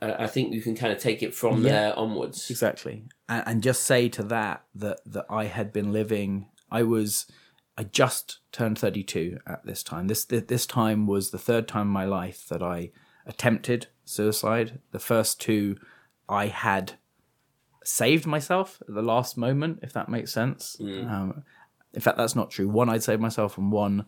[0.00, 1.70] uh, I think you can kind of take it from Yeah.
[1.70, 2.50] there onwards.
[2.50, 6.48] exactly, and, and just say to that that that I had been living.
[6.70, 7.26] I was,
[7.78, 10.08] I just turned thirty two at this time.
[10.08, 12.90] This this time was the third time in my life that I
[13.26, 14.80] attempted suicide.
[14.92, 15.76] The first two,
[16.28, 16.94] I had
[17.84, 20.76] saved myself at the last moment, if that makes sense.
[21.08, 21.44] Um,
[21.92, 22.68] in fact, that's not true.
[22.68, 24.06] One, I'd saved myself, and one,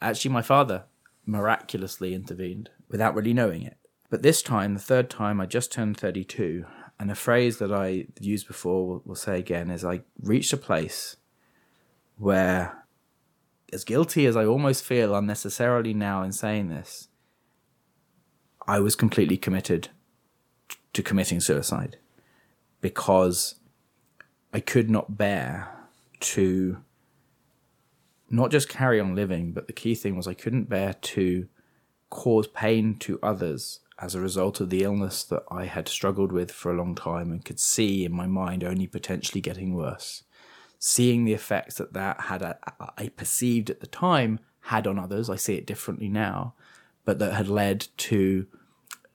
[0.00, 0.84] actually, my father
[1.26, 3.76] miraculously intervened without really knowing it.
[4.10, 6.64] But this time, the third time, I just turned 32,
[7.00, 10.56] and a phrase that I used before, will will say again, is I reached a
[10.56, 11.16] place
[12.16, 12.84] where,
[13.72, 17.08] as guilty as I almost feel unnecessarily now in saying this,
[18.66, 19.88] I was completely committed
[20.92, 21.96] to committing suicide
[22.80, 23.54] because
[24.52, 25.68] I could not bear
[26.20, 26.78] to
[28.30, 31.48] not just carry on living, but the key thing was I couldn't bear to
[32.10, 36.52] cause pain to others as a result of the illness that I had struggled with
[36.52, 40.22] for a long time and could see in my mind only potentially getting worse.
[40.78, 42.58] Seeing the effects that that had, a,
[42.96, 46.54] I perceived at the time, had on others, I see it differently now,
[47.04, 48.46] but that had led to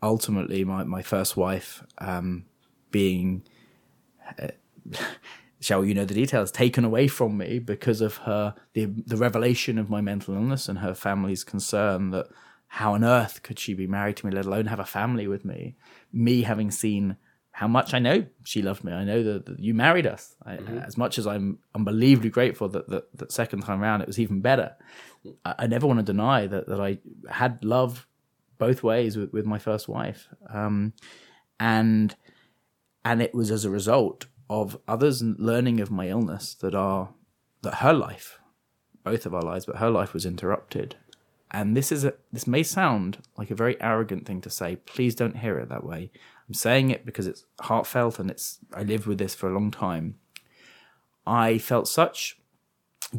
[0.02, 2.46] ultimately my, my first wife um,
[2.91, 3.43] being
[5.62, 9.78] shall you know the details taken away from me because of her the the revelation
[9.78, 12.28] of my mental illness and her family's concern that
[12.73, 15.45] how on earth could she be married to me let alone have a family with
[15.45, 15.75] me?
[16.12, 17.17] Me having seen
[17.51, 18.91] how much I know she loved me.
[18.91, 20.36] I know that, that you married us.
[20.43, 24.19] I, as much as I'm unbelievably grateful that, that that second time around it was
[24.19, 24.75] even better
[25.45, 26.97] I, I never want to deny that that I
[27.29, 28.07] had love
[28.57, 30.27] both ways with, with my first wife.
[30.51, 30.93] Um,
[31.59, 32.15] and
[33.05, 37.13] and it was as a result of others learning of my illness that our
[37.62, 38.39] that her life
[39.03, 40.95] both of our lives but her life was interrupted
[41.53, 44.77] and this is a this may sound like a very arrogant thing to say.
[44.77, 46.11] Please don't hear it that way.
[46.47, 49.71] I'm saying it because it's heartfelt and it's i lived with this for a long
[49.71, 50.15] time.
[51.25, 52.39] I felt such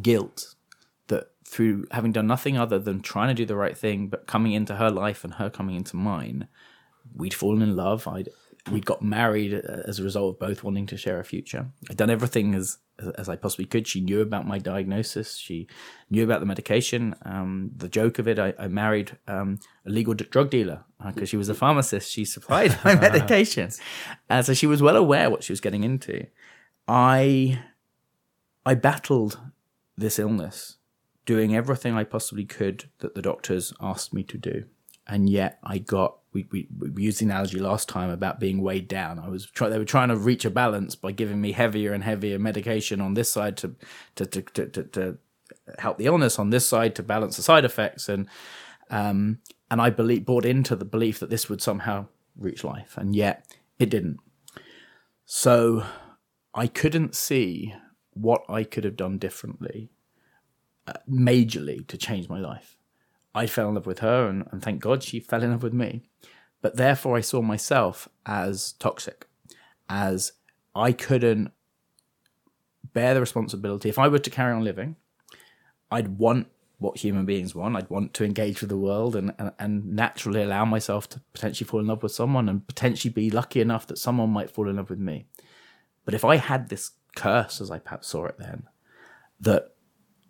[0.01, 0.55] guilt
[1.07, 4.51] that through having done nothing other than trying to do the right thing but coming
[4.51, 6.47] into her life and her coming into mine
[7.15, 8.07] we'd fallen in love.
[8.07, 8.29] I'd
[8.71, 11.67] we got married as a result of both wanting to share a future.
[11.89, 12.79] I'd done everything as
[13.17, 13.87] as I possibly could.
[13.87, 15.35] She knew about my diagnosis.
[15.37, 15.67] She
[16.09, 17.15] knew about the medication.
[17.23, 21.23] Um, the joke of it, I, I married um, a legal d- drug dealer because
[21.23, 22.11] uh, she was a pharmacist.
[22.11, 23.69] She supplied my medication,
[24.29, 26.27] uh, so she was well aware what she was getting into.
[26.87, 27.61] I
[28.65, 29.39] I battled
[29.97, 30.77] this illness,
[31.25, 34.65] doing everything I possibly could that the doctors asked me to do,
[35.07, 38.89] and yet I got we, we, we used the analogy last time about being weighed
[38.89, 39.19] down.
[39.19, 42.03] I was try, they were trying to reach a balance by giving me heavier and
[42.03, 43.75] heavier medication on this side to
[44.15, 45.17] to to to, to, to
[45.79, 48.27] help the illness, on this side to balance the side effects, and
[48.89, 49.39] um,
[49.71, 53.55] and I believe bought into the belief that this would somehow reach life, and yet
[53.79, 54.19] it didn't.
[55.25, 55.85] So
[56.53, 57.73] I couldn't see
[58.11, 59.89] what I could have done differently,
[60.85, 62.77] uh, majorly, to change my life.
[63.35, 65.73] I fell in love with her, and, and thank God she fell in love with
[65.73, 66.03] me.
[66.61, 69.27] But therefore, I saw myself as toxic,
[69.89, 70.31] as
[70.73, 71.51] I couldn't
[72.93, 73.89] bear the responsibility.
[73.89, 74.95] If I were to carry on living,
[75.91, 77.75] I'd want what human beings want.
[77.75, 81.67] I'd want to engage with the world and, and, and naturally allow myself to potentially
[81.67, 84.77] fall in love with someone and potentially be lucky enough that someone might fall in
[84.77, 85.27] love with me.
[86.05, 88.63] But if I had this curse, as I perhaps saw it then,
[89.39, 89.73] that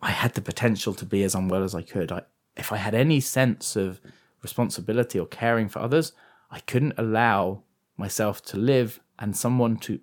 [0.01, 2.23] I had the potential to be as unwell as I could, I,
[2.57, 3.99] if I had any sense of
[4.41, 6.13] responsibility or caring for others,
[6.51, 7.63] I couldn't allow
[7.97, 9.99] myself to live and someone to,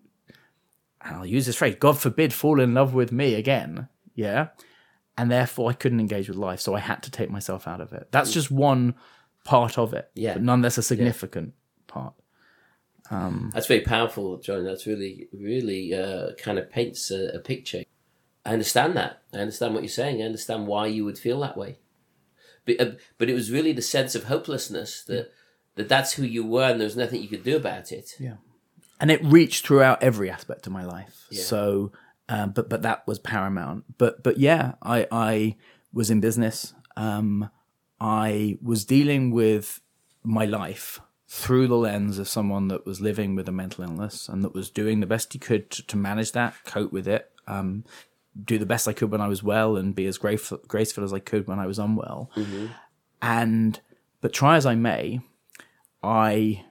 [1.02, 3.88] and I'll use this phrase, God forbid, fall in love with me again.
[4.14, 4.48] Yeah.
[5.16, 6.60] And therefore, I couldn't engage with life.
[6.60, 8.08] So I had to take myself out of it.
[8.10, 8.94] That's just one
[9.44, 10.10] part of it.
[10.14, 10.34] Yeah.
[10.34, 11.92] But nonetheless, a significant yeah.
[11.92, 12.14] part.
[13.10, 14.64] Um, That's very powerful, John.
[14.64, 17.84] That's really, really uh, kind of paints a, a picture.
[18.46, 19.22] I understand that.
[19.34, 20.22] I understand what you're saying.
[20.22, 21.78] I understand why you would feel that way.
[22.64, 25.22] But, uh, but it was really the sense of hopelessness that, yeah.
[25.76, 28.14] that that's who you were and there was nothing you could do about it.
[28.18, 28.36] Yeah.
[29.00, 31.26] And it reached throughout every aspect of my life.
[31.30, 31.42] Yeah.
[31.42, 31.92] So,
[32.28, 33.84] um, but, but that was paramount.
[33.98, 35.56] But, but yeah, I, I
[35.92, 36.72] was in business.
[36.96, 37.50] Um,
[38.00, 39.80] I was dealing with
[40.22, 44.44] my life through the lens of someone that was living with a mental illness and
[44.44, 47.84] that was doing the best he could to, to manage that, cope with it, um,
[48.44, 51.12] do the best I could when I was well and be as graceful, graceful as
[51.12, 52.30] I could when I was unwell.
[52.36, 52.66] Mm-hmm.
[53.20, 53.80] And
[54.20, 55.20] but try as I may,
[56.02, 56.64] I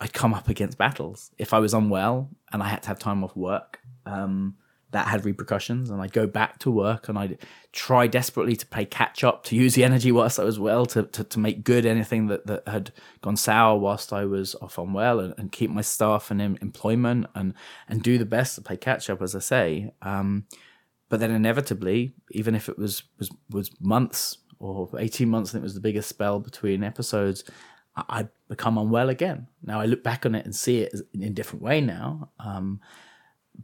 [0.00, 1.30] I'd come up against battles.
[1.38, 4.56] If I was unwell and I had to have time off work, um,
[4.94, 7.38] that had repercussions and I'd go back to work and I'd
[7.72, 11.02] try desperately to play catch up, to use the energy whilst I was well, to,
[11.02, 15.18] to, to make good anything that, that had gone sour whilst I was off unwell
[15.18, 17.54] and, and keep my staff in employment and,
[17.88, 19.92] and do the best to play catch up, as I say.
[20.00, 20.46] Um,
[21.08, 25.64] but then inevitably, even if it was, was, was months or 18 months, I think
[25.64, 27.42] was the biggest spell between episodes,
[27.96, 29.48] I, I'd become unwell again.
[29.60, 32.30] Now I look back on it and see it in a different way now.
[32.38, 32.80] Um,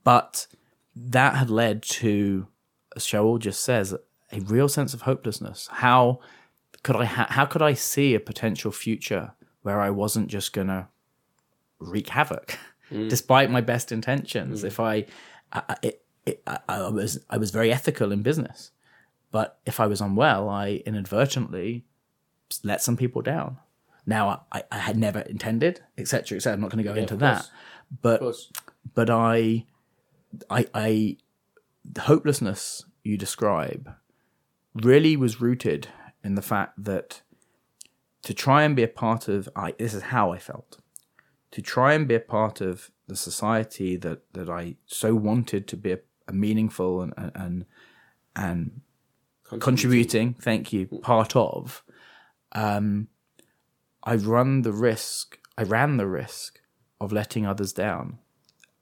[0.02, 0.48] but
[0.94, 2.46] that had led to,
[2.96, 3.94] as Shaul just says,
[4.32, 5.68] a real sense of hopelessness.
[5.70, 6.20] How
[6.82, 10.88] could I ha- how could I see a potential future where I wasn't just gonna
[11.78, 12.58] wreak havoc,
[12.90, 13.08] mm.
[13.08, 14.62] despite my best intentions?
[14.62, 14.66] Mm.
[14.66, 15.06] If I,
[15.52, 18.70] I it, it, I, I was I was very ethical in business,
[19.30, 21.84] but if I was unwell, I inadvertently
[22.64, 23.58] let some people down.
[24.06, 26.54] Now I, I had never intended, etc., etc.
[26.54, 27.48] I'm not going to go yeah, into that,
[28.02, 28.22] but
[28.94, 29.66] but I
[30.48, 31.16] I, I
[31.84, 33.94] the hopelessness you describe
[34.74, 35.88] really was rooted
[36.22, 37.22] in the fact that
[38.22, 40.78] to try and be a part of I this is how I felt.
[41.52, 45.76] To try and be a part of the society that that I so wanted to
[45.76, 47.64] be a, a meaningful and and
[48.36, 48.80] and
[49.48, 49.60] contributing.
[49.60, 51.82] contributing thank you part of
[52.52, 53.08] um
[54.04, 56.60] I run the risk I ran the risk
[57.00, 58.18] of letting others down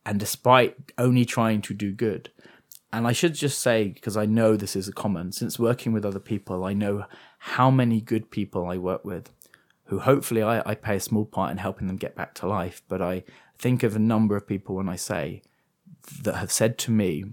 [0.08, 2.30] and despite only trying to do good.
[2.90, 6.06] And I should just say, because I know this is a common, since working with
[6.06, 7.04] other people, I know
[7.38, 9.30] how many good people I work with
[9.84, 12.80] who hopefully I, I play a small part in helping them get back to life.
[12.88, 13.24] But I
[13.58, 15.42] think of a number of people when I say
[16.22, 17.24] that have said to me,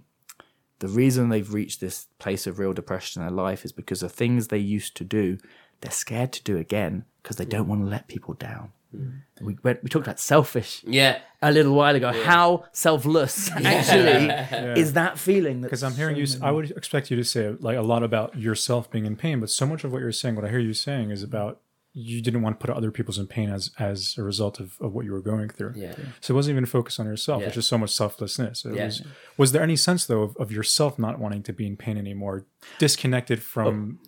[0.79, 4.11] the reason they've reached this place of real depression in their life is because of
[4.11, 5.37] things they used to do,
[5.79, 8.73] they're scared to do again because they don't want to let people down.
[8.95, 9.21] Mm.
[9.41, 10.83] We went, we talked about selfish.
[10.87, 11.19] Yeah.
[11.41, 12.23] A little while ago, yeah.
[12.23, 14.75] how selfless actually yeah.
[14.75, 15.61] is that feeling?
[15.61, 16.39] Because I'm hearing so you.
[16.39, 16.49] Many...
[16.49, 19.49] I would expect you to say like a lot about yourself being in pain, but
[19.49, 21.59] so much of what you're saying, what I hear you saying, is about
[21.97, 24.93] you didn't want to put other people's in pain as as a result of, of
[24.93, 25.73] what you were going through.
[25.75, 25.95] Yeah.
[26.19, 27.41] So it wasn't even focused on yourself.
[27.41, 27.47] Yeah.
[27.47, 28.65] It's just so much selflessness.
[28.65, 28.85] It yeah.
[28.85, 29.03] was
[29.37, 32.45] was there any sense though of, of yourself not wanting to be in pain anymore,
[32.79, 33.99] disconnected from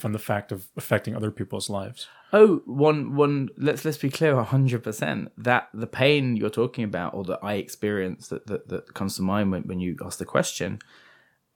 [0.00, 2.08] from the fact of affecting other people's lives.
[2.32, 3.50] Oh, one one.
[3.56, 5.30] Let's let's be clear, hundred percent.
[5.38, 9.22] That the pain you're talking about, or that I experienced, that that, that comes to
[9.22, 10.80] mind when, when you ask the question.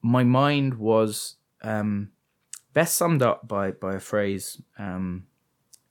[0.02, 2.10] My mind was um,
[2.72, 5.26] best summed up by by a phrase um,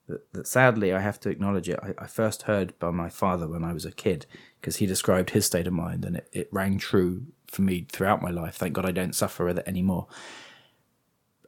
[0.08, 1.80] that, that sadly I have to acknowledge it.
[1.84, 4.26] I, I first heard by my father when I was a kid
[4.60, 8.22] because he described his state of mind, and it, it rang true for me throughout
[8.22, 8.56] my life.
[8.56, 10.08] Thank God I don't suffer with it anymore.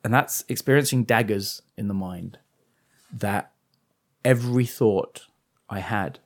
[0.03, 2.39] And that's experiencing daggers in the mind
[3.11, 3.51] that
[4.25, 5.27] every thought
[5.69, 6.19] I had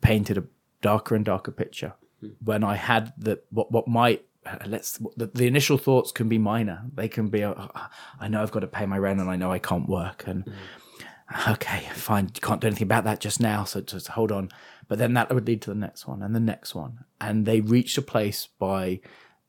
[0.00, 0.44] painted a
[0.80, 1.94] darker and darker picture.
[2.20, 2.28] Hmm.
[2.44, 4.24] When I had the what what might
[4.66, 6.82] let's the, the initial thoughts can be minor.
[6.94, 7.70] They can be oh,
[8.18, 10.44] I know I've got to pay my rent and I know I can't work and
[10.44, 11.50] hmm.
[11.50, 14.50] okay fine you can't do anything about that just now so just hold on.
[14.88, 17.60] But then that would lead to the next one and the next one and they
[17.60, 19.00] reached a place by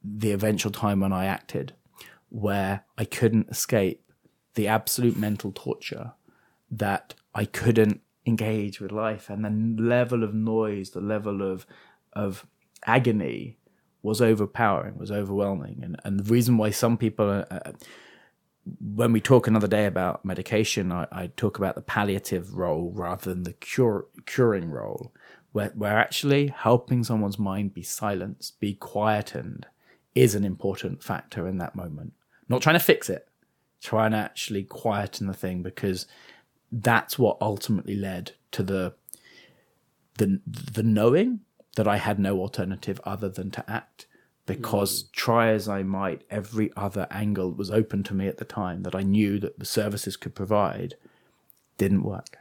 [0.03, 1.74] the eventual time when I acted
[2.32, 4.02] where I couldn't escape
[4.56, 6.14] the absolute mental torture
[6.72, 9.44] that I couldn't engage with life, and
[9.78, 11.66] the level of noise, the level of
[12.14, 12.46] of
[12.86, 13.58] agony
[14.02, 17.72] was overpowering, was overwhelming, and and the reason why some people, uh,
[18.80, 23.30] when we talk another day about medication, I, I talk about the palliative role rather
[23.30, 25.14] than the cure curing role,
[25.52, 29.68] where where actually helping someone's mind be silenced, be quietened,
[30.16, 32.14] is an important factor in that moment.
[32.52, 33.28] Not trying to fix it,
[33.82, 36.06] trying to actually quieten the thing because
[36.72, 38.93] that's what ultimately led to the
[40.18, 41.39] the the knowing
[41.76, 44.08] that I had no alternative other than to act
[44.45, 45.12] because mm.
[45.14, 48.95] try as I might every other angle was open to me at the time that
[48.95, 50.95] I knew that the services could provide
[51.78, 52.38] didn't work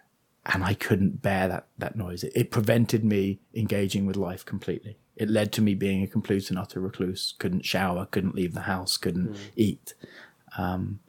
[0.46, 2.24] and I couldn't bear that that noise.
[2.24, 4.98] It, it prevented me engaging with life completely.
[5.16, 7.34] It led to me being a complete and utter recluse.
[7.38, 9.94] Couldn't shower couldn't leave the house couldn't eat.
[10.56, 11.00] Um,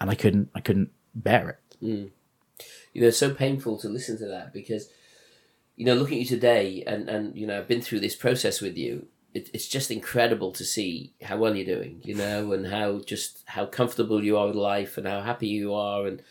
[0.00, 1.76] and I couldn't I couldn't bear it.
[2.92, 4.88] You know, it's so painful to listen to that because,
[5.76, 8.60] you know, looking at you today and, and you know, I've been through this process
[8.60, 9.08] with you.
[9.34, 13.42] It, it's just incredible to see how well you're doing, you know, and how just
[13.46, 16.06] how comfortable you are with life and how happy you are.
[16.06, 16.22] And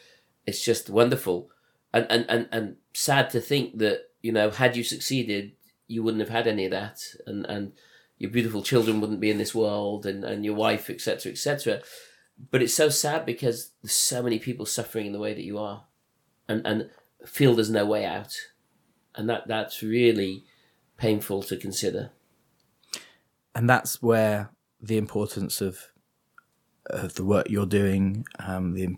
[0.48, 1.50] it's just wonderful.
[1.96, 5.54] And, and, and, and sad to think that, you know, had you succeeded,
[5.88, 7.00] you wouldn't have had any of that.
[7.26, 7.72] And, and
[8.18, 11.82] your beautiful children wouldn't be in this world and, and your wife, etc., etc.
[12.52, 15.58] But it's so sad because there's so many people suffering in the way that you
[15.58, 15.86] are
[16.48, 16.90] and and
[17.26, 18.36] feel there's no way out,
[19.16, 20.44] and that that's really
[20.98, 22.12] painful to consider.
[23.56, 25.92] and that's where the importance of
[26.88, 28.96] of the work you're doing, um, the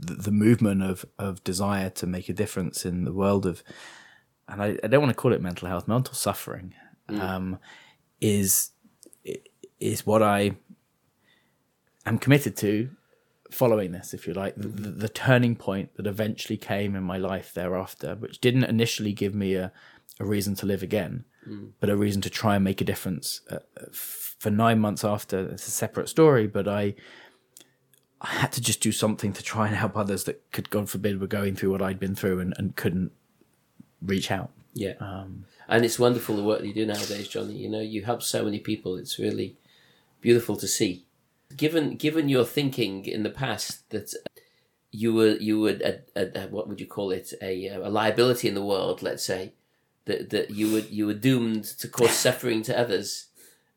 [0.00, 3.62] the movement of of desire to make a difference in the world of,
[4.48, 6.74] and I, I don't want to call it mental health, mental suffering,
[7.08, 7.58] um,
[8.20, 8.70] is
[9.78, 10.56] is what I
[12.06, 12.90] am committed to
[13.50, 17.18] following this, if you like, the, the, the turning point that eventually came in my
[17.18, 19.72] life thereafter, which didn't initially give me a,
[20.20, 21.24] a reason to live again,
[21.80, 23.40] but a reason to try and make a difference.
[23.50, 23.58] Uh,
[23.92, 26.94] for nine months after, it's a separate story, but I,
[28.20, 31.20] I had to just do something to try and help others that could, God forbid,
[31.20, 33.12] were going through what I'd been through and, and couldn't
[34.02, 34.50] reach out.
[34.74, 37.54] Yeah, Um, and it's wonderful the work that you do nowadays, Jonny.
[37.54, 38.96] You know, you help so many people.
[38.96, 39.56] It's really
[40.20, 41.06] beautiful to see.
[41.56, 44.14] Given given your thinking in the past that
[44.92, 48.64] you were you a, a, what would you call it a, a liability in the
[48.64, 49.52] world, let's say
[50.04, 53.26] that that you would you were doomed to cause suffering to others.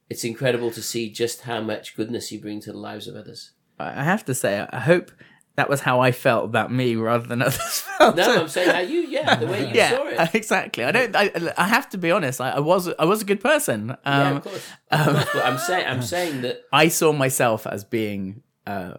[0.10, 3.52] It's incredible to see just how much goodness you bring to the lives of others.
[3.84, 5.12] I have to say, I hope
[5.56, 8.16] that was how I felt about me rather than others felt.
[8.16, 10.30] No, I'm saying how you, yeah, the way you yeah, saw it.
[10.36, 10.84] exactly.
[10.84, 11.16] I don't.
[11.16, 12.42] I, I have to be honest.
[12.42, 12.90] I, I was.
[13.00, 13.92] I was a good person.
[13.92, 14.68] Um, yeah, of course.
[14.92, 15.30] Of course.
[15.34, 18.42] But I'm saying, I'm saying that I saw myself as being.
[18.66, 18.96] Uh,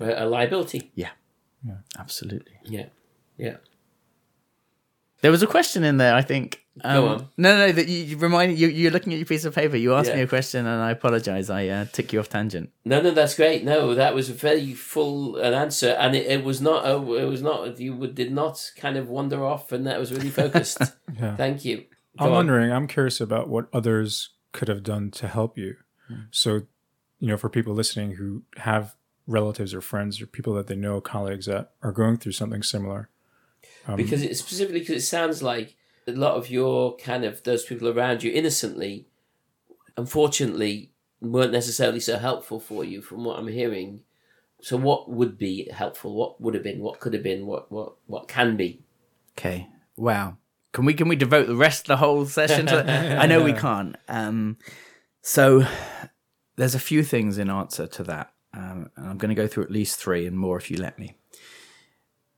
[0.00, 0.90] a liability.
[0.94, 1.10] yeah,
[1.98, 2.52] absolutely.
[2.64, 2.86] Yeah,
[3.36, 3.56] yeah.
[5.20, 6.14] There was a question in there.
[6.14, 6.64] I think.
[6.84, 7.28] Um, Go on.
[7.36, 8.68] No, no, that you, you reminded you.
[8.68, 9.76] You're looking at your piece of paper.
[9.76, 10.16] You asked Yeah.
[10.16, 11.50] me a question, and I apologize.
[11.50, 12.70] I uh, took you off tangent.
[12.84, 13.64] No, no, that's great.
[13.64, 16.84] No, that was a very full an answer, and it, it was not.
[16.86, 17.78] A, it was not.
[17.80, 20.78] You would- did not kind of wander off, and that was really focused.
[21.18, 21.34] Yeah.
[21.36, 21.78] Thank you.
[22.18, 22.32] Go I'm on.
[22.32, 25.76] wondering, I'm curious about what others could have done to help you.
[26.30, 26.62] So,
[27.18, 28.94] you know, for people listening who have
[29.26, 33.08] relatives or friends or people that they know, colleagues that are going through something similar.
[33.86, 35.76] Um, because it specifically because it sounds like
[36.08, 39.06] a lot of your kind of those people around you innocently,
[39.96, 44.00] unfortunately, weren't necessarily so helpful for you, from what I'm hearing.
[44.60, 46.14] So, what would be helpful?
[46.14, 46.80] What would have been?
[46.80, 47.46] What could have been?
[47.46, 48.82] What what what can be?
[49.38, 49.68] Okay.
[49.96, 50.38] Wow.
[50.72, 53.18] Can we can we devote the rest of the whole session to that?
[53.18, 53.96] I know we can't.
[54.08, 54.56] Um,
[55.22, 55.64] so
[56.56, 58.32] there's a few things in answer to that.
[58.54, 60.98] Um, and I'm going to go through at least three and more if you let
[60.98, 61.16] me.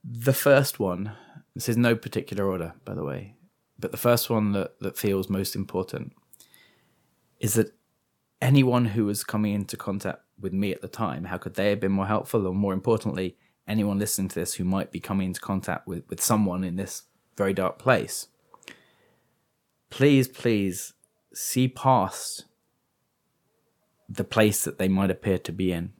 [0.03, 1.13] The first one,
[1.55, 3.35] this is no particular order, by the way,
[3.81, 6.13] but the first one that, that feels most important
[7.39, 7.73] is that
[8.41, 11.79] anyone who was coming into contact with me at the time, how could they have
[11.79, 12.47] been more helpful?
[12.47, 16.21] Or more importantly, anyone listening to this who might be coming into contact with, with
[16.21, 17.03] someone in this
[17.37, 18.27] very dark place,
[19.89, 20.93] please, please
[21.33, 22.45] see past
[24.07, 25.93] the place that they might appear to be in,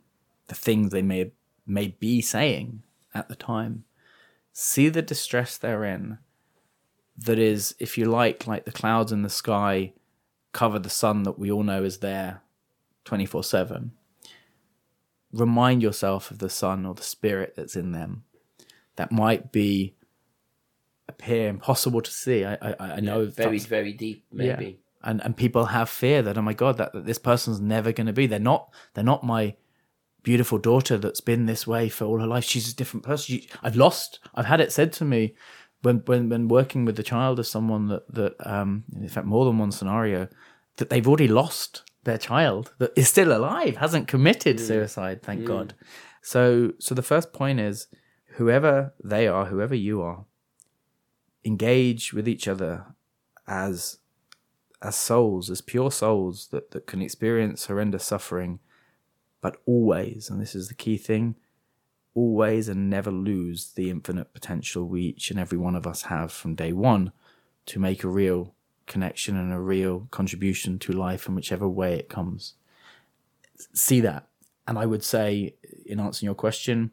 [0.47, 1.31] the things they may
[1.65, 3.85] may be saying at the time.
[4.51, 6.17] See the distress they're in.
[7.17, 9.93] That is, if you like, like the clouds in the sky
[10.53, 12.41] cover the sun that we all know is there
[13.05, 13.91] 24 7.
[15.31, 18.23] Remind yourself of the sun or the spirit that's in them.
[18.97, 19.95] That might be
[21.07, 22.43] appear impossible to see.
[22.45, 24.79] I I, I know very very deep maybe.
[25.03, 28.07] and and people have fear that oh my god that, that this person's never going
[28.07, 29.55] to be they're not they're not my
[30.23, 33.49] beautiful daughter that's been this way for all her life she's a different person She-
[33.63, 35.33] i've lost i've had it said to me
[35.81, 39.45] when when when working with the child of someone that that um in fact more
[39.45, 40.27] than one scenario
[40.77, 45.73] that they've already lost their child that is still alive hasn't committed suicide thank god.
[46.21, 47.87] So so the first point is
[48.37, 50.25] whoever they are whoever you are
[51.43, 52.85] engage with each other
[53.47, 53.97] as
[54.81, 58.59] as souls, as pure souls that, that can experience horrendous suffering,
[59.39, 61.35] but always, and this is the key thing,
[62.13, 66.31] always and never lose the infinite potential we each and every one of us have
[66.31, 67.11] from day one
[67.65, 68.53] to make a real
[68.87, 72.55] connection and a real contribution to life in whichever way it comes.
[73.73, 74.27] See that.
[74.67, 75.55] And I would say,
[75.85, 76.91] in answering your question,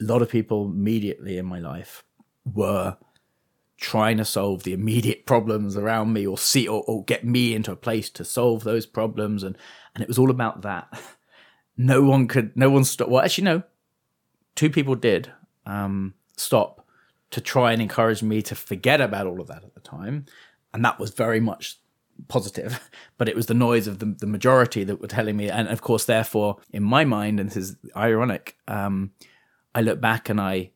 [0.00, 2.04] a lot of people immediately in my life
[2.44, 2.96] were
[3.78, 7.72] trying to solve the immediate problems around me or see or, or get me into
[7.72, 9.56] a place to solve those problems and
[9.94, 10.86] and it was all about that
[11.78, 13.62] no one could no one stop well actually no
[14.60, 15.32] two people did
[15.64, 16.86] um stop
[17.30, 20.26] to try and encourage me to forget about all of that at the time.
[20.74, 21.78] And that was very much
[22.28, 25.48] positive but it was the noise of the, the majority that were telling me.
[25.48, 29.12] And of course therefore in my mind and this is ironic um
[29.74, 30.70] i look back and i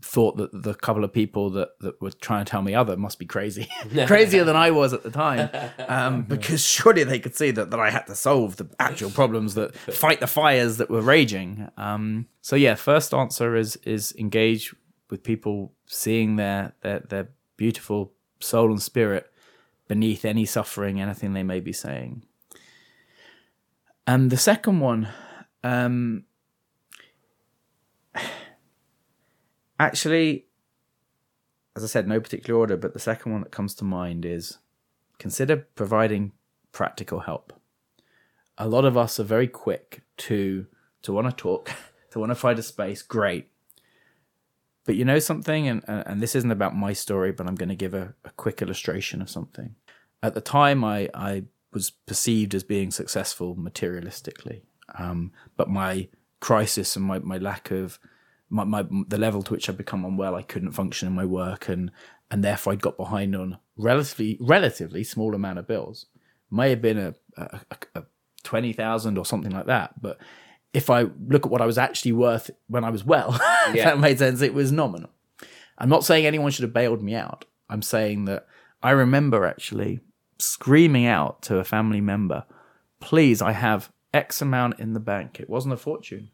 [0.00, 3.18] thought that the couple of people that, that were trying to tell me other must
[3.18, 3.68] be crazy,
[4.06, 5.50] crazier than I was at the time,
[5.88, 9.54] um, because surely they could see that, that I had to solve the actual problems
[9.54, 11.68] that fight the fires that were raging.
[11.76, 14.74] Um, so yeah, first answer is is engage
[15.10, 19.30] with people seeing their their their beautiful soul and spirit
[19.88, 22.22] beneath any suffering, anything they may be saying.
[24.06, 25.08] And the second one,
[25.64, 26.24] um,
[29.78, 30.46] actually,
[31.76, 34.58] as I said, no particular order, but the second one that comes to mind is
[35.18, 36.32] consider providing
[36.72, 37.52] practical help.
[38.56, 40.66] A lot of us are very quick to
[41.02, 41.70] to want to talk,
[42.10, 43.02] to want to find a space.
[43.02, 43.48] Great,
[44.84, 47.74] but you know something, and and this isn't about my story, but I'm going to
[47.74, 49.76] give a, a quick illustration of something.
[50.22, 54.62] At the time, I I was perceived as being successful materialistically,
[54.98, 56.08] um, but my
[56.40, 57.98] crisis and my, my lack of
[58.50, 61.68] my, my the level to which I'd become unwell, I couldn't function in my work,
[61.68, 61.90] and
[62.30, 66.06] and therefore I'd got behind on relatively relatively small amount of bills.
[66.50, 67.60] May have been a, a,
[67.94, 68.02] a,
[68.42, 70.18] twenty thousand or something like that, but
[70.72, 73.32] if I look at what I was actually worth when I was well,
[73.68, 75.10] if that made sense, it was nominal.
[75.76, 77.44] I'm not saying anyone should have bailed me out.
[77.68, 78.46] I'm saying that
[78.82, 80.00] I remember actually
[80.38, 82.44] screaming out to a family member,
[83.00, 85.40] please, I have X amount in the bank.
[85.40, 86.30] It wasn't a fortune,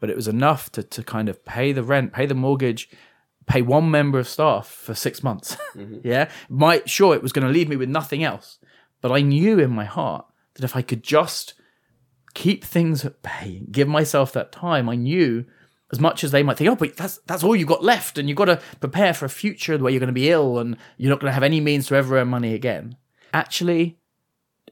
[0.00, 2.88] but it was enough to, to kind of pay the rent, pay the mortgage,
[3.46, 5.56] pay one member of staff for six months.
[5.78, 5.98] Mm-hmm.
[6.02, 6.28] yeah.
[6.48, 8.58] My, sure, it was going to leave me with nothing else,
[9.00, 11.54] but I knew in my heart that if I could just
[12.34, 15.44] keep things at bay, give myself that time, I knew
[15.92, 18.28] as much as they might think, oh, but that's that's all you've got left, and
[18.28, 21.10] you've got to prepare for a future where you're going to be ill and you're
[21.10, 22.96] not going to have any means to ever earn money again.
[23.32, 23.98] Actually,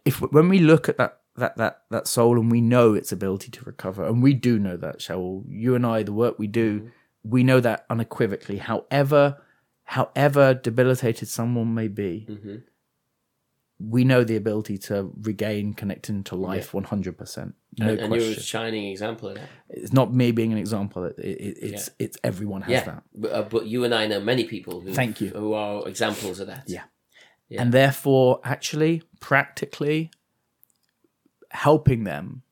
[0.04, 3.50] if when we look at that that that that soul and we know its ability
[3.52, 6.90] to recover, and we do know that, Shaul, you and I, the work we do,
[7.22, 8.58] we know that unequivocally.
[8.58, 9.38] However,
[9.84, 12.28] however debilitated someone may be,
[13.78, 17.54] we know the ability to regain connecting to life hundred percent.
[17.78, 19.48] No and, and you're a shining example of that.
[19.68, 21.04] It's not me being an example.
[21.04, 23.02] It, it, it's it's everyone has Yeah, that.
[23.14, 25.28] but, uh, but you and I know many people who Thank you.
[25.28, 26.64] who are examples of that.
[26.68, 26.84] Yeah.
[27.48, 27.62] Yeah.
[27.62, 30.10] And therefore, actually, practically
[31.56, 32.42] helping them.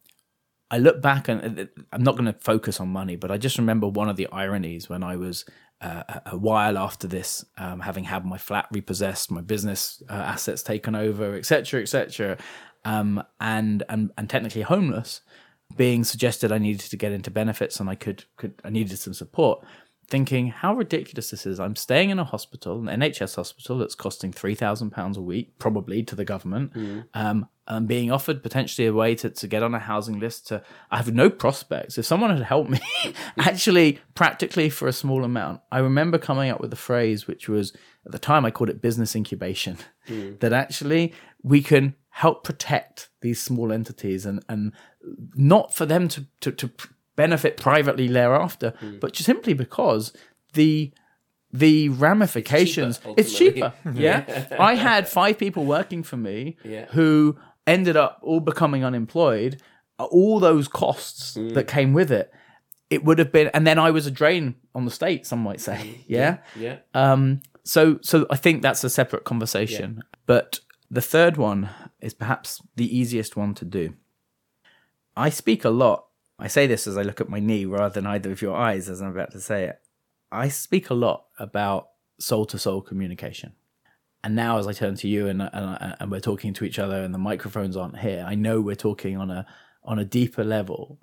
[0.70, 3.86] I look back and I'm not going to focus on money, but I just remember
[3.86, 5.44] one of the ironies when I was
[5.80, 10.62] uh, a- while after this, um, having had my flat repossessed, my business uh, assets
[10.62, 12.38] taken over, etc., etc.,
[12.84, 15.20] um, and and and technically homeless.
[15.76, 19.14] being suggested I needed to get into benefits and I could could I needed some
[19.14, 19.64] support.
[20.08, 21.58] Thinking how ridiculous this is.
[21.58, 25.58] I'm staying in a hospital, an NHS hospital that's costing three thousand pounds a week,
[25.58, 26.72] probably to the government.
[27.14, 30.48] Um, I'm being offered potentially a way to, to get on a housing list.
[30.48, 31.96] To I have no prospects.
[31.96, 32.80] If someone had helped me,
[33.38, 37.72] actually, practically for a small amount, I remember coming up with a phrase which was
[38.04, 39.78] at the time I called it business incubation.
[40.06, 40.34] Hmm.
[40.40, 44.72] That actually we can help protect these small entities and and
[45.34, 46.70] not for them to to, to
[47.16, 48.98] benefit privately thereafter, hmm.
[48.98, 50.12] but just simply because
[50.52, 50.92] the
[51.52, 56.86] the ramifications cheaper, it's cheaper, yeah i had five people working for me Yeah.
[56.86, 57.36] who
[57.66, 59.60] ended up all becoming unemployed
[59.98, 62.32] all those costs that came with it
[62.90, 65.60] it would have been and then i was a drain on the state some might
[65.60, 66.78] say yeah Yeah.
[66.94, 70.02] um, so, so I think that's a separate conversation.
[70.26, 70.60] But
[70.90, 73.94] the third one is perhaps the easiest one to do.
[75.16, 76.04] I speak a lot.
[76.38, 78.90] I say this as I look at my knee rather than either of your eyes
[78.90, 79.80] as I'm about to say it.
[80.30, 81.88] I speak a lot about
[82.18, 83.54] soul to soul communication.
[84.24, 87.02] And now, as I turn to you and, and and we're talking to each other,
[87.02, 89.46] and the microphones aren't here, I know we're talking on a
[89.84, 90.98] on a deeper level.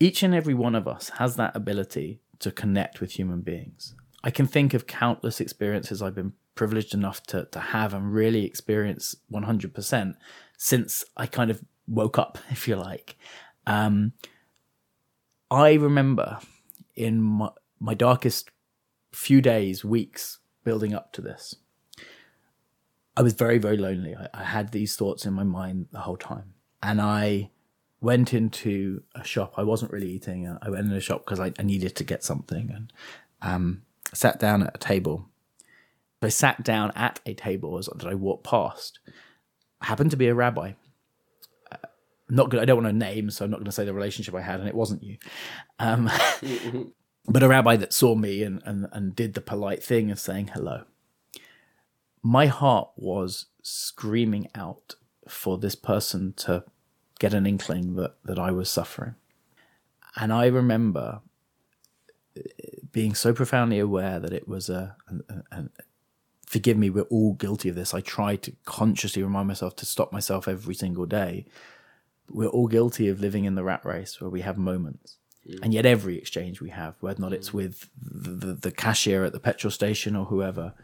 [0.00, 3.94] Each and every one of us has that ability to connect with human beings.
[4.24, 8.44] I can think of countless experiences I've been privileged enough to, to have and really
[8.44, 10.14] experience 100%
[10.58, 13.16] since I kind of woke up, if you like.
[13.66, 14.14] Um,
[15.50, 16.40] I remember
[16.96, 18.50] in my, my darkest
[19.12, 21.56] few days, weeks building up to this,
[23.16, 24.14] I was very, very lonely.
[24.16, 26.54] I, I had these thoughts in my mind the whole time.
[26.82, 27.50] And I
[28.00, 29.54] went into a shop.
[29.56, 30.56] I wasn't really eating.
[30.60, 32.92] I went in a shop because I, I needed to get something and
[33.40, 33.82] um,
[34.12, 35.28] sat down at a table.
[36.20, 39.00] I sat down at a table as that I walked past.
[39.80, 40.72] I Happened to be a rabbi.
[41.70, 41.76] Uh,
[42.28, 42.60] not good.
[42.60, 44.60] I don't want to name, so I'm not going to say the relationship I had,
[44.60, 45.18] and it wasn't you.
[45.78, 46.10] Um,
[47.26, 50.50] but a rabbi that saw me and, and, and did the polite thing of saying
[50.54, 50.84] hello.
[52.22, 54.94] My heart was screaming out
[55.28, 56.64] for this person to
[57.18, 59.14] get an inkling that, that I was suffering.
[60.16, 61.20] And I remember
[62.36, 62.42] uh,
[62.90, 65.64] being so profoundly aware that it was a, a, a,
[66.46, 67.94] forgive me, we're all guilty of this.
[67.94, 71.46] I try to consciously remind myself to stop myself every single day.
[72.28, 75.16] We're all guilty of living in the rat race where we have moments.
[75.62, 77.54] And yet, every exchange we have, whether or not it's mm.
[77.54, 80.74] with the, the, the cashier at the petrol station or whoever,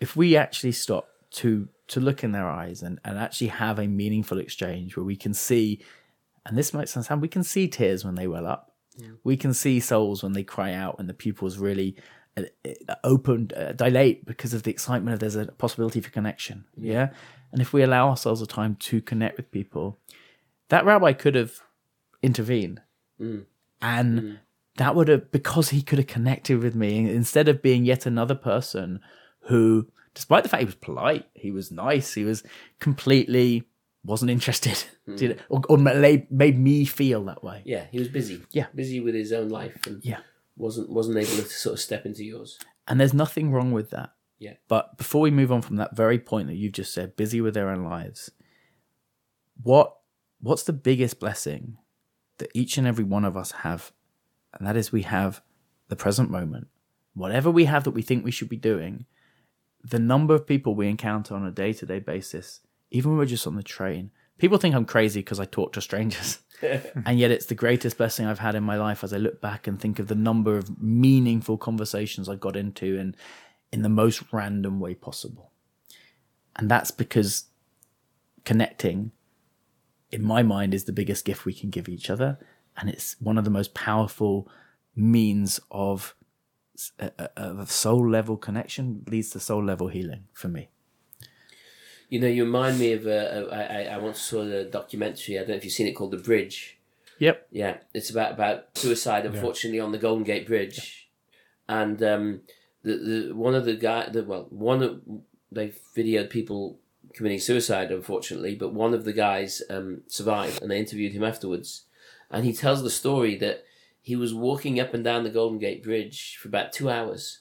[0.00, 3.86] if we actually stop to to look in their eyes and, and actually have a
[3.86, 5.80] meaningful exchange where we can see,
[6.46, 8.72] and this might sound, sad, we can see tears when they well up.
[9.24, 11.96] We can see souls when they cry out and the pupils really
[12.36, 12.44] uh,
[12.88, 16.64] uh, open, uh, dilate because of the excitement of there's a possibility for connection.
[16.76, 17.10] Yeah.
[17.52, 19.98] And if we allow ourselves a time to connect with people,
[20.68, 21.60] that rabbi could have
[22.22, 22.80] intervened.
[23.82, 24.38] And
[24.76, 28.34] that would have, because he could have connected with me instead of being yet another
[28.34, 29.00] person
[29.46, 32.42] who, despite the fact he was polite, he was nice, he was
[32.80, 33.64] completely
[34.04, 35.16] wasn't interested, hmm.
[35.16, 37.62] did or, or made, made me feel that way.
[37.64, 38.42] Yeah, he was busy.
[38.52, 38.66] Yeah.
[38.74, 40.18] busy with his own life, and Yeah.
[40.56, 42.58] wasn't wasn't able to sort of step into yours.
[42.86, 44.10] And there's nothing wrong with that.
[44.38, 44.54] Yeah.
[44.68, 47.54] But before we move on from that very point that you've just said, busy with
[47.54, 48.30] their own lives,
[49.62, 49.96] what
[50.40, 51.78] what's the biggest blessing
[52.38, 53.92] that each and every one of us have?
[54.52, 55.42] And that is we have
[55.88, 56.68] the present moment.
[57.14, 59.06] Whatever we have that we think we should be doing,
[59.84, 62.60] the number of people we encounter on a day to day basis,
[62.90, 65.80] even when we're just on the train, people think I'm crazy because I talk to
[65.80, 66.38] strangers.
[66.62, 69.66] and yet it's the greatest blessing I've had in my life as I look back
[69.66, 73.16] and think of the number of meaningful conversations I got into and
[73.72, 75.52] in the most random way possible.
[76.56, 77.44] And that's because
[78.44, 79.10] connecting,
[80.10, 82.38] in my mind, is the biggest gift we can give each other.
[82.76, 84.48] And it's one of the most powerful
[84.96, 86.14] means of
[86.98, 90.68] a, a- soul level connection leads to soul level healing for me.
[92.08, 93.06] You know, you remind me of.
[93.06, 95.36] Uh, uh, I, I I once saw a documentary.
[95.36, 96.78] I don't know if you've seen it called The Bridge.
[97.18, 97.48] Yep.
[97.50, 99.24] Yeah, it's about about suicide.
[99.26, 101.08] Unfortunately, on the Golden Gate Bridge,
[101.68, 102.40] and um,
[102.82, 105.00] the the one of the guy, the well, one of
[105.50, 106.78] they videoed people
[107.14, 107.90] committing suicide.
[107.90, 111.84] Unfortunately, but one of the guys um, survived, and they interviewed him afterwards,
[112.30, 113.64] and he tells the story that
[114.04, 117.40] he was walking up and down the Golden Gate Bridge for about two hours,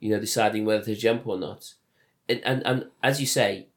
[0.00, 1.74] you know, deciding whether to jump or not,
[2.28, 3.68] and and, and as you say,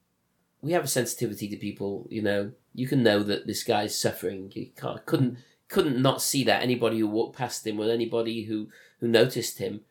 [0.59, 2.07] we have a sensitivity to people.
[2.09, 4.51] You know, you can know that this guy's suffering.
[4.55, 6.63] You can't, couldn't couldn't not see that.
[6.63, 8.69] Anybody who walked past him, or anybody who
[8.99, 9.81] who noticed him,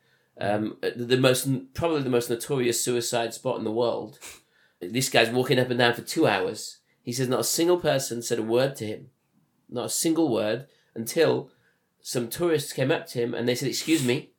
[0.40, 4.18] um, the, the most probably the most notorious suicide spot in the world.
[4.84, 6.78] This guy's walking up and down for two hours.
[7.05, 9.11] He says not a single person said a word to him.
[9.68, 10.66] not a single word,
[10.97, 11.53] until
[12.03, 14.30] some tourists came up to him and they said, "Excuse me,"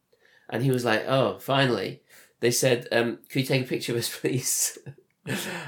[0.49, 2.01] and he was like, "Oh, finally."
[2.39, 4.77] They said, um, "Could you take a picture of us, please?"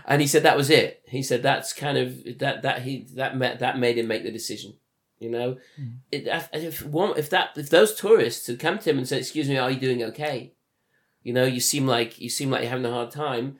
[0.05, 1.01] and he said that was it.
[1.07, 4.31] He said that's kind of that that he that met, that made him make the
[4.31, 4.73] decision.
[5.19, 5.57] You know,
[6.11, 9.47] it, if one if that if those tourists had come to him and said, "Excuse
[9.47, 10.53] me, are you doing okay?"
[11.23, 13.57] You know, you seem like you seem like you're having a hard time.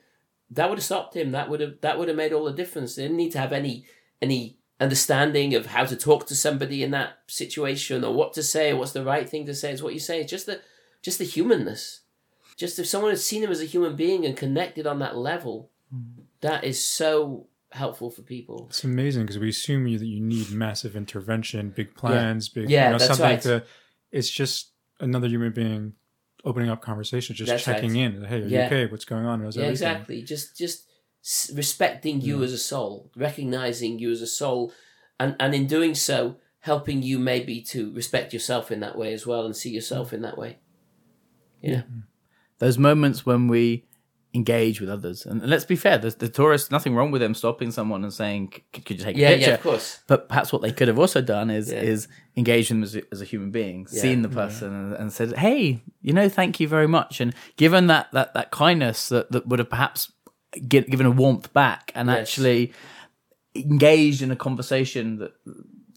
[0.52, 1.32] That would have stopped him.
[1.32, 2.96] That would have that would have made all the difference.
[2.96, 3.86] They didn't need to have any
[4.22, 8.72] any understanding of how to talk to somebody in that situation or what to say
[8.72, 9.72] or what's the right thing to say.
[9.72, 10.22] It's what you say.
[10.22, 10.62] It's just the
[11.02, 12.02] just the humanness.
[12.58, 15.72] Just if someone has seen him as a human being and connected on that level,
[15.94, 16.24] mm.
[16.42, 18.68] that is so helpful for people.
[18.70, 22.86] It's amazing because we assume you that you need massive intervention, big plans, big Yeah,
[22.86, 23.42] you know, that's something right.
[23.42, 23.64] to.
[24.12, 25.94] It's just another human being
[26.46, 28.16] opening up conversation, just That's checking right.
[28.16, 28.24] in.
[28.24, 28.86] Hey, are you okay?
[28.86, 29.42] What's going on?
[29.42, 29.72] How's Yeah, everything?
[29.72, 30.22] exactly.
[30.22, 30.86] Just just
[31.54, 32.44] respecting you hmm.
[32.44, 34.72] as a soul, recognizing you as a soul,
[35.20, 39.26] and and in doing so, helping you maybe to respect yourself in that way as
[39.26, 40.16] well and see yourself hmm.
[40.16, 40.60] in that way.
[41.62, 41.82] Yeah.
[41.82, 42.00] Hmm.
[42.60, 43.86] those moments when we
[44.36, 45.26] engage with others.
[45.26, 48.14] And, and let's be fair, the, the tourists, nothing wrong with them stopping someone and
[48.14, 50.00] saying, "C- "Could you take Yeah, a picture?" yeah, of course.
[50.08, 51.82] But perhaps what they could have also done is Yeah.
[51.82, 54.02] is engage them as a, as a human being, Yeah.
[54.02, 57.88] seen the person and, and said, "Hey, you know, thank you very much," and given
[57.88, 60.12] that that that kindness that that would have perhaps
[60.68, 62.30] gi- given a warmth back and Yes.
[62.30, 62.74] actually
[63.56, 65.34] engaged in a conversation that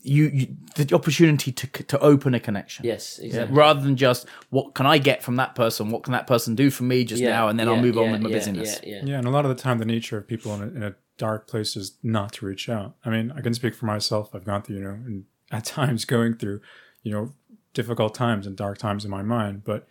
[0.02, 2.84] you, you the opportunity to to open a connection.
[2.86, 3.56] Yes, Yeah, exactly.
[3.56, 5.90] rather than just what can I get from that person?
[5.90, 7.48] What can that person do for me just Yeah, now?
[7.48, 8.80] And then I'll yeah, move on with my yeah, busyness.
[8.84, 9.04] Yeah, yeah.
[9.04, 10.94] Yeah, and a lot of the time, the nature of people in a, in a
[11.18, 12.94] dark place is not to reach out.
[13.04, 14.34] I mean, I can speak for myself.
[14.34, 16.60] I've gone through, you know, and at times going through,
[17.02, 17.32] you know,
[17.74, 19.64] difficult times and dark times in my mind.
[19.64, 19.86] But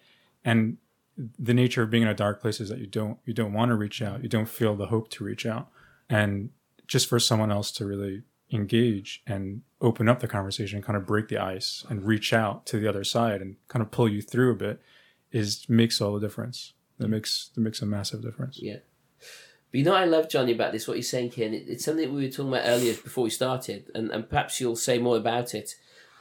[0.46, 0.78] and
[1.40, 3.70] the nature of being in a dark place is that you don't you don't want
[3.70, 4.24] to reach out.
[4.24, 5.70] You don't feel the hope to reach out,
[6.10, 6.52] and
[6.86, 11.28] just for someone else to really engage and open up the conversation, kind of break
[11.28, 14.52] the ice and reach out to the other side and kind of pull you through
[14.52, 14.82] a bit,
[15.32, 16.74] is makes all the difference.
[16.98, 17.12] That mm.
[17.12, 18.60] makes that makes a massive difference.
[18.62, 18.78] Yeah.
[19.72, 21.54] But you know what I love, Jonny, about this, what you're saying, Ken?
[21.54, 24.78] It, it's something we were talking about earlier before we started, and, and perhaps you'll
[24.78, 25.76] say more about it,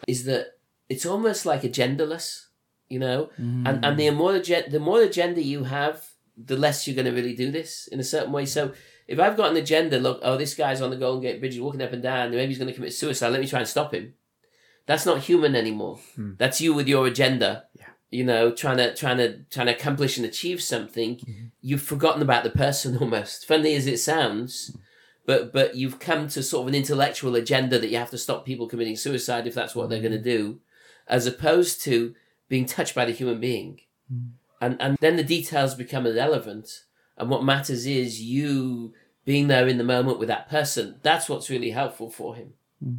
[0.09, 2.46] is that it's almost like agendaless,
[2.89, 3.31] you know?
[3.37, 3.97] And and mm.
[3.97, 6.05] the more agen- the more agenda you have,
[6.37, 8.47] the less you're going to really do this in a certain way.
[8.47, 8.73] So
[9.09, 11.63] if I've got an agenda, look, oh, this guy's on the Golden Gate Bridge, he's
[11.63, 13.95] walking up and down, maybe he's going to commit suicide, let me try and stop
[13.95, 14.15] him.
[14.87, 15.99] That's not human anymore.
[16.15, 16.33] Hmm.
[16.39, 17.65] That's you with your agenda.
[17.75, 17.87] Yeah.
[18.11, 21.17] You know, trying to trying to trying to accomplish and achieve something.
[21.17, 21.47] Mm-hmm.
[21.61, 23.47] You've forgotten about the person almost.
[23.47, 24.81] Funny as it sounds, hmm.
[25.27, 28.45] but but you've come to sort of an intellectual agenda that you have to stop
[28.45, 30.09] people committing suicide if that's what they're mm-hmm.
[30.09, 30.61] going to do,
[31.09, 32.15] as opposed to
[32.49, 33.81] being touched by the human being.
[34.11, 34.29] Hmm.
[34.61, 36.85] And and then the details become irrelevant.
[37.19, 38.95] And what matters is you
[39.25, 41.01] being there in the moment with that person.
[41.03, 42.55] That's what's really helpful for him.
[42.83, 42.95] Hmm.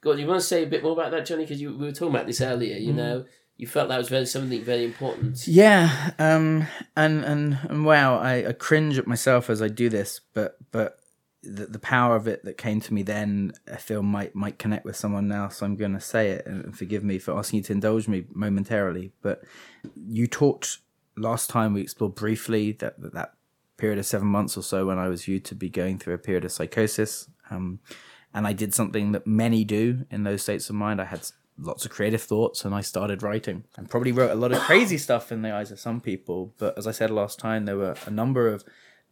[0.00, 1.44] Go on, you want to say a bit more about that, Jonny?
[1.44, 2.76] Because we were talking about this earlier.
[2.76, 2.96] You hmm.
[2.96, 3.24] know,
[3.56, 5.46] you felt that was very something very important.
[5.46, 10.20] Yeah, um, and and and wow, I, I cringe at myself as I do this,
[10.34, 10.98] but but
[11.46, 14.84] the, the power of it that came to me then, I feel might might connect
[14.84, 15.48] with someone now.
[15.48, 18.24] So I'm going to say it, and forgive me for asking you to indulge me
[18.32, 19.12] momentarily.
[19.22, 19.42] But
[19.94, 20.78] you talked
[21.16, 23.32] last time we explored briefly that that, that
[23.76, 26.18] period of seven months or so when I was viewed to be going through a
[26.18, 27.28] period of psychosis.
[27.50, 27.80] Um,
[28.34, 31.00] and I did something that many do in those states of mind.
[31.00, 31.26] I had
[31.58, 34.98] lots of creative thoughts and I started writing and probably wrote a lot of crazy
[34.98, 36.54] stuff in the eyes of some people.
[36.58, 38.64] But as I said last time, there were a number of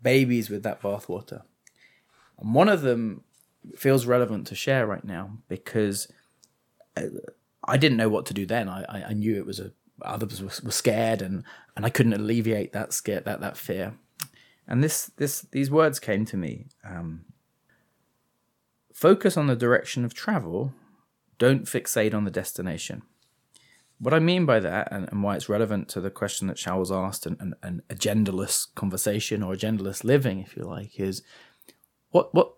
[0.02, 1.42] babies with that bathwater.
[2.38, 3.24] And one of them
[3.76, 6.08] feels relevant to share right now because
[6.96, 7.02] uh,
[7.66, 8.68] I didn't know what to do then.
[8.68, 9.72] I, I, knew it was a
[10.02, 11.44] others were, were scared and,
[11.76, 13.94] and I couldn't alleviate that scare that that fear.
[14.66, 16.66] And this this these words came to me.
[16.84, 17.26] Um,
[18.92, 20.72] focus on the direction of travel.
[21.38, 23.02] Don't fixate on the destination.
[23.98, 26.90] What I mean by that, and, and why it's relevant to the question that Charles
[26.90, 31.22] asked, and, and agendaless conversation or agendaless living, if you like, is
[32.14, 32.54] what what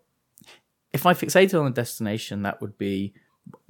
[0.92, 3.14] if I fixated on the destination, that would be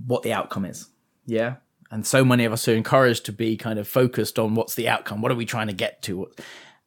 [0.04, 0.88] what the outcome is.
[1.26, 1.56] Yeah.
[1.92, 4.88] And so many of us are encouraged to be kind of focused on what's the
[4.88, 6.28] outcome, what are we trying to get to?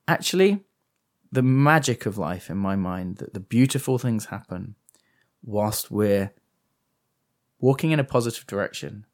[0.07, 0.65] Actually,
[1.31, 4.75] the magic of life in my mind, that the beautiful things happen
[5.43, 6.31] whilst we're
[7.59, 9.05] walking in a positive direction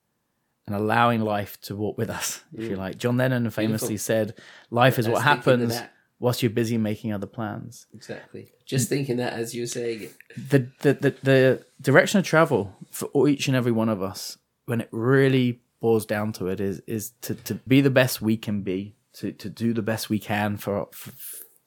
[0.66, 2.80] and allowing life to walk with us, if you mm.
[2.80, 2.98] like.
[2.98, 4.06] John Lennon famously Beautiful.
[4.06, 4.34] said,
[4.72, 5.90] Life is what was thinking of happens.
[6.26, 7.86] Whilst you're busy making other plans.
[7.94, 8.50] Exactly.
[8.66, 10.16] Just thinking that as you were saying it.
[10.50, 14.82] the, the, the, the direction of travel for each and every one of us, when
[14.82, 18.64] it really boils down to it, is is to, to be the best we can
[18.64, 21.12] be, to, to do the best we can for, for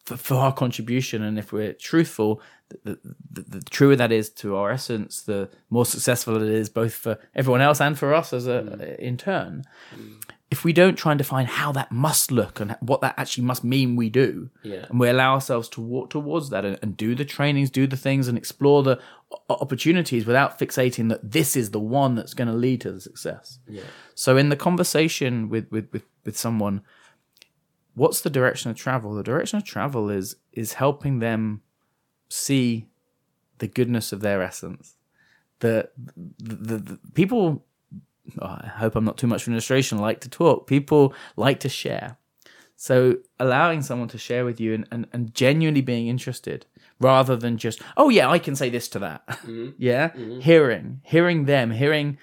[0.05, 1.23] for, for our contribution.
[1.23, 2.41] And if we're truthful,
[2.83, 2.99] the,
[3.31, 7.19] the, the, truer that is to our essence, the more successful it is both for
[7.35, 8.99] everyone else and for us as a mm.
[8.99, 9.65] in turn.
[9.95, 10.23] Mm.
[10.51, 13.63] If we don't try and define how that must look and what that actually must
[13.63, 14.87] mean, we do, yeah.
[14.89, 17.99] and we allow ourselves to walk towards that and, and do the trainings, do the
[17.99, 18.99] things, and explore the
[19.51, 23.59] opportunities without fixating that this is the one that's going to lead to the success.
[23.69, 23.83] Yeah.
[24.15, 26.81] So, in the conversation with with with, with someone,
[27.95, 29.15] what's the direction of travel?
[29.15, 31.61] The direction of travel is is helping them
[32.31, 32.89] see
[33.59, 34.97] the goodness of their essence.
[35.61, 35.91] The
[36.39, 37.65] the, the, the people.
[38.41, 39.99] Oh, I hope I'm not too much of an illustration.
[39.99, 40.67] Like to talk.
[40.67, 42.17] People like to share.
[42.77, 46.65] So allowing someone to share with you and, and, and genuinely being interested
[47.01, 49.27] rather than just, oh yeah, I can say this to that.
[49.49, 49.71] Mm-hmm.
[49.79, 50.11] yeah.
[50.11, 50.41] Mm-hmm.
[50.41, 52.19] Hearing, hearing them, hearing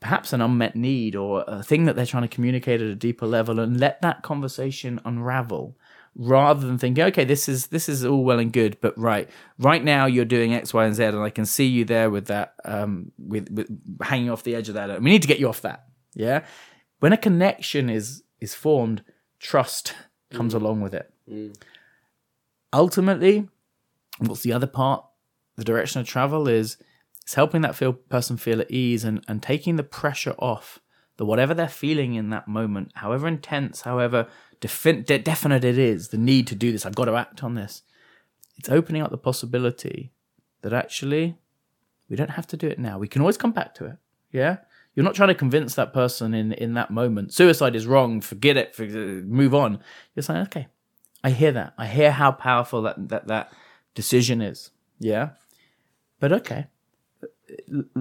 [0.00, 3.26] perhaps an unmet need or a thing that they're trying to communicate at a deeper
[3.26, 5.76] level and let that conversation unravel
[6.14, 9.82] rather than thinking okay this is this is all well and good but right right
[9.82, 12.54] now you're doing x y and z and i can see you there with that
[12.66, 13.66] um with, with
[14.02, 15.02] hanging off the edge of that.
[15.02, 15.86] We need to get you off that.
[16.14, 16.44] Yeah?
[17.00, 19.02] When a connection is is formed
[19.38, 19.94] trust
[20.30, 20.60] comes mm.
[20.60, 21.12] along with it.
[21.30, 21.54] Mm.
[22.72, 23.48] ultimately
[24.18, 25.04] what's the other part?
[25.56, 26.76] The direction of travel is
[27.22, 30.80] it's helping that feel, person feel at ease and, and taking the pressure off
[31.16, 34.26] the whatever they're feeling in that moment, however intense, however
[34.62, 37.54] defi- de- definite it is, the need to do this, I've got to act on
[37.54, 37.82] this.
[38.56, 40.12] It's opening up the possibility
[40.62, 41.36] that actually
[42.08, 42.98] we don't have to do it now.
[42.98, 43.96] We can always come back to it.
[44.30, 44.58] Yeah?
[44.94, 48.56] You're not trying to convince that person in, in that moment, suicide is wrong, forget
[48.56, 48.78] it,
[49.26, 49.80] move on.
[50.14, 50.68] You're saying, okay,
[51.24, 51.74] I hear that.
[51.76, 53.52] I hear how powerful that, that, that
[53.94, 54.70] decision is.
[54.98, 55.30] Yeah?
[56.20, 56.66] But okay,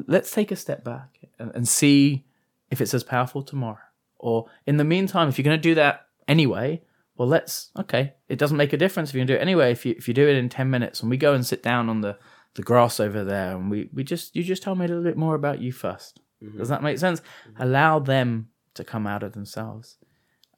[0.07, 2.26] let's take a step back and, and see
[2.70, 3.80] if it's as powerful tomorrow.
[4.20, 6.82] Or in the meantime, if you're going to do that anyway,
[7.18, 8.14] well, let's okay.
[8.30, 9.72] It doesn't make a difference if you can do it anyway.
[9.72, 11.90] If you if you do it in ten minutes, and we go and sit down
[11.90, 12.18] on the
[12.56, 15.18] the grass over there, and we we just you just tell me a little bit
[15.18, 16.14] more about you 1st
[16.44, 16.58] mm-hmm.
[16.58, 17.20] Does that make sense?
[17.20, 17.64] Mm-hmm.
[17.64, 19.98] Allow them to come out of themselves,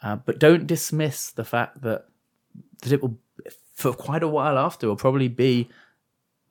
[0.01, 2.05] uh, but don't dismiss the fact that
[2.81, 3.17] that it will
[3.73, 5.69] for quite a while after will probably be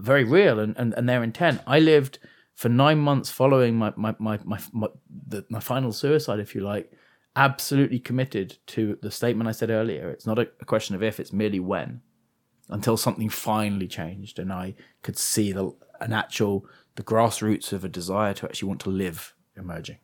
[0.01, 1.61] very real and, and, and their intent.
[1.67, 2.19] I lived
[2.55, 4.89] for nine months following my my my my my,
[5.29, 6.93] the, my final suicide, if you like,
[7.37, 10.11] absolutely committed to the statement I said earlier.
[10.11, 12.03] It's not a, a question of if; it's merely when.
[12.69, 16.67] Until something finally changed, and I could see the an actual
[16.97, 19.99] the grassroots of a desire to actually want to live emerging.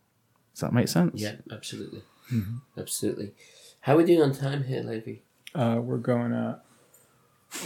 [0.55, 1.20] Does that make sense?
[1.20, 2.03] Yeah, absolutely,
[2.33, 2.57] mm-hmm.
[2.79, 3.33] absolutely.
[3.81, 5.20] How are we doing on time here, Levi?
[5.55, 6.62] Uh, we're going at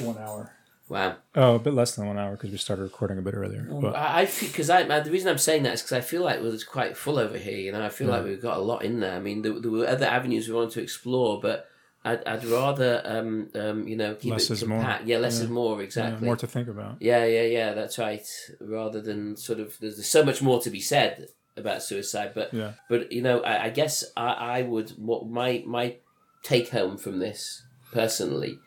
[0.01, 0.53] one hour.
[0.93, 1.17] Wow.
[1.35, 3.63] Oh, a bit less than one hour because we started recording a bit earlier.
[3.63, 3.97] But.
[3.97, 6.53] I, I because I, the reason I'm saying that is because I feel like well,
[6.53, 7.57] it's quite full over here.
[7.57, 8.17] You know, I feel yeah.
[8.17, 9.17] like we've got a lot in there.
[9.17, 11.67] I mean, there, there, were other avenues we wanted to explore, but
[12.05, 15.05] I'd, I'd rather, um, um, you know, keep less it is compact.
[15.05, 15.09] more.
[15.09, 15.45] Yeah, less yeah.
[15.45, 15.81] is more.
[15.81, 16.21] Exactly.
[16.21, 16.97] Yeah, more to think about.
[17.01, 17.73] Yeah, yeah, yeah.
[17.73, 18.29] That's right.
[18.61, 22.53] Rather than sort of, there's, there's so much more to be said about suicide, but
[22.53, 22.73] yeah.
[22.91, 25.97] but you know, I, I guess I, I would what my my
[26.43, 27.63] take home from this
[27.93, 28.59] personally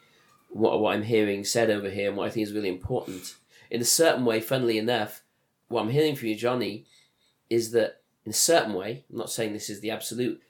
[0.55, 3.35] what, what I'm hearing said over here and what I think is really important.
[3.69, 5.21] In a certain way, funnily enough,
[5.67, 6.85] what I'm hearing from you, Jonny,
[7.49, 10.41] is that in a certain way, I'm not saying this is the absolute,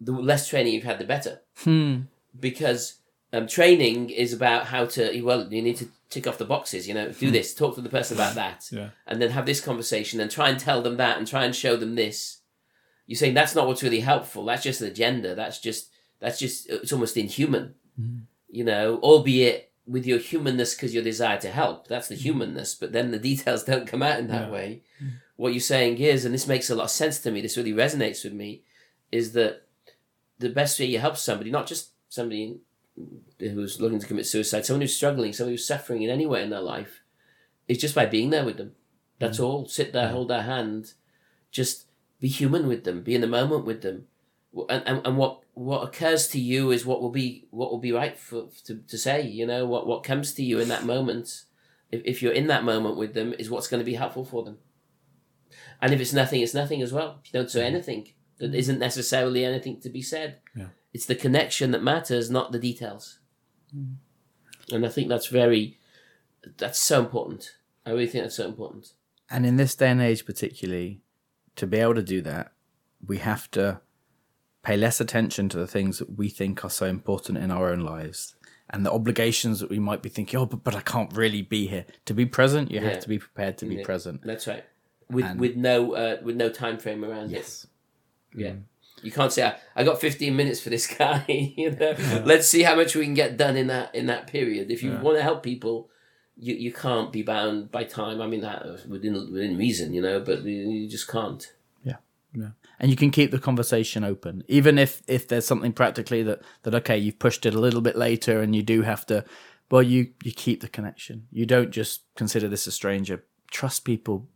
[0.00, 1.40] the less training you've had, the better.
[1.56, 2.02] Hmm.
[2.38, 2.98] Because
[3.32, 6.94] um, training is about how to, well, you need to tick off the boxes, you
[6.94, 7.32] know, do hmm.
[7.32, 8.90] this, talk to the person about that, yeah.
[9.08, 11.76] and then have this conversation and try and tell them that and try and show
[11.76, 12.38] them this.
[13.08, 14.44] You're saying that's not what's really helpful.
[14.44, 15.34] That's just an agenda.
[15.34, 15.88] That's just,
[16.20, 17.74] that's just, it's almost inhuman.
[18.00, 21.88] Mm you know, albeit with your humanness because your desire to help.
[21.88, 22.22] That's the mm.
[22.22, 24.52] humanness, but then the details don't come out in that yeah.
[24.52, 24.82] way.
[25.02, 25.12] Mm.
[25.36, 27.72] What you're saying is, and this makes a lot of sense to me, this really
[27.72, 28.62] resonates with me,
[29.10, 29.62] is that
[30.38, 32.58] the best way you help somebody, not just somebody
[33.38, 36.50] who's looking to commit suicide, someone who's struggling, someone who's suffering in any way in
[36.50, 37.00] their life,
[37.68, 38.72] is just by being there with them.
[39.18, 39.44] That's mm.
[39.44, 39.66] all.
[39.66, 40.92] Sit there, hold their hand,
[41.50, 41.86] just
[42.20, 44.07] be human with them, be in the moment with them.
[44.70, 47.92] And, and, and what what occurs to you is what will be what will be
[47.92, 49.66] right for to, to say you know?
[49.66, 51.44] What what comes to you in that moment
[51.90, 54.42] if, if you're in that moment with them is what's going to be helpful for
[54.42, 54.58] them.
[55.80, 57.20] And if it's nothing it's nothing as well.
[57.22, 57.76] If you don't say mm-hmm.
[57.76, 60.38] anything that isn't necessarily anything to be said.
[60.56, 60.68] Yeah.
[60.92, 63.18] it's the connection that matters not the details.
[63.76, 63.96] Mm.
[64.72, 65.78] and i think that's very
[66.56, 67.56] that's so important.
[67.84, 68.94] I really think that's so important.
[69.28, 71.02] And in this day and age particularly
[71.56, 72.52] to be able to do that
[73.06, 73.80] we have to
[74.62, 77.80] pay less attention to the things that we think are so important in our own
[77.80, 78.34] lives
[78.70, 81.66] and the obligations that we might be thinking, oh, but, but I can't really be
[81.66, 81.86] here.
[82.06, 82.90] To be present, you yeah.
[82.90, 83.84] have to be prepared to be yeah.
[83.84, 84.22] present.
[84.22, 84.64] That's right.
[85.10, 87.64] With and with no uh, with no time frame around yes.
[88.34, 88.40] it.
[88.40, 88.50] Yeah.
[88.50, 88.62] Mm.
[89.02, 91.24] You can't say I, I got 15 minutes for this guy.
[91.56, 91.94] you know,
[92.26, 94.70] let's see how much we can get done in that in that period.
[94.70, 95.00] If you Yeah.
[95.00, 95.88] want to help people,
[96.36, 98.20] you you can't be bound by time.
[98.20, 101.54] I mean that within within reason, you know, but you, just can't.
[102.80, 106.74] And you can keep the conversation open even if if there's something practically that that
[106.74, 109.24] okay you've pushed it a little bit later and you do have to
[109.70, 111.26] well you you keep the connection.
[111.30, 113.24] You don't just consider this a stranger.
[113.50, 114.28] Trust people.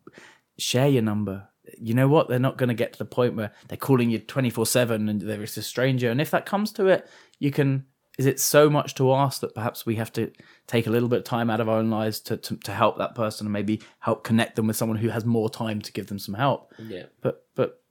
[0.59, 1.49] Share your number.
[1.78, 2.28] You know what?
[2.28, 5.43] They're not going to get to the point where they're calling you 24/7 and there
[5.43, 6.11] is a stranger.
[6.11, 7.86] And if that comes to it you can
[8.18, 10.30] is it so much to ask that perhaps we have to
[10.66, 12.99] take a little bit of time out of our own lives to, to, to help
[12.99, 16.09] that person and maybe help connect them with someone who has more time to give
[16.09, 16.74] them some help?
[16.78, 17.05] Yeah.
[17.22, 17.81] but but but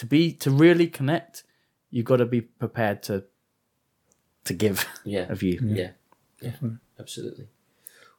[0.00, 1.44] to be to really connect
[1.90, 3.14] you've got to be prepared to
[4.44, 5.26] to give Yeah.
[5.34, 5.90] of you Yeah.
[6.40, 6.52] Yeah.
[6.98, 7.46] Absolutely.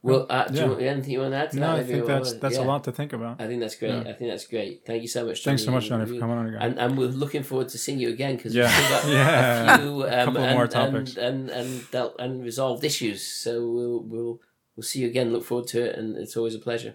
[0.04, 0.62] Well, uh, do Yeah.
[0.64, 1.80] you want anything you want to add to No, that?
[1.80, 3.40] I think or- that's that's a lot to think about.
[3.40, 3.92] I think that's great.
[3.94, 4.10] Yeah.
[4.10, 4.72] I think that's great.
[4.88, 5.38] Thank you so much.
[5.44, 5.76] Thanks so Jonny.
[5.76, 6.62] much, Jonny, for coming on again.
[6.66, 8.66] And, and we're looking forward to seeing you again because Yeah.
[8.76, 9.74] we've got Yeah.
[9.74, 11.16] a few um, Couple and, more and- topics.
[11.16, 13.20] and and dealt and resolved issues.
[13.44, 14.34] So we'll we'll
[14.74, 15.32] we'll see you again.
[15.32, 16.94] Look forward to it, and it's always a pleasure.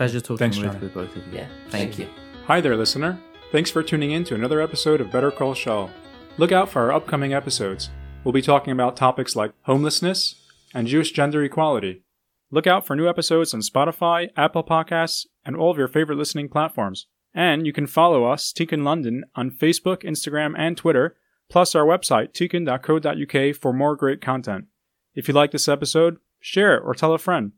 [0.00, 0.80] pleasure talking Thanks, with, Jonny.
[0.84, 1.48] with both of you Yeah.
[1.70, 2.04] Thank Thank, you.
[2.06, 2.10] you.
[2.50, 3.12] Hi there, listener.
[3.50, 5.88] Thanks for tuning in to another episode of Better Call Shaul.
[6.36, 7.88] Look out for our upcoming episodes.
[8.22, 10.34] We'll be talking about topics like homelessness
[10.74, 12.02] and Jewish gender equality.
[12.50, 16.50] Look out for new episodes on Spotify, Apple Podcasts, and all of your favorite listening
[16.50, 17.06] platforms.
[17.32, 21.16] And you can follow us, Tikun London, on Facebook, Instagram, and Twitter,
[21.48, 24.66] plus our website, tikun.co.uk, for more great content.
[25.14, 27.52] If you like this episode, share it or tell a friend.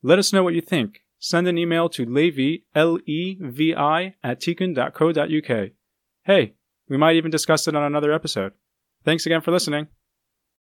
[0.00, 1.00] Let us know what you think.
[1.24, 5.70] Send an email to levi, L-E-V-I, at tikun.co.uk.
[6.24, 6.54] Hey,
[6.86, 8.52] we might even discuss it on another episode.
[9.06, 9.86] Thanks again for listening.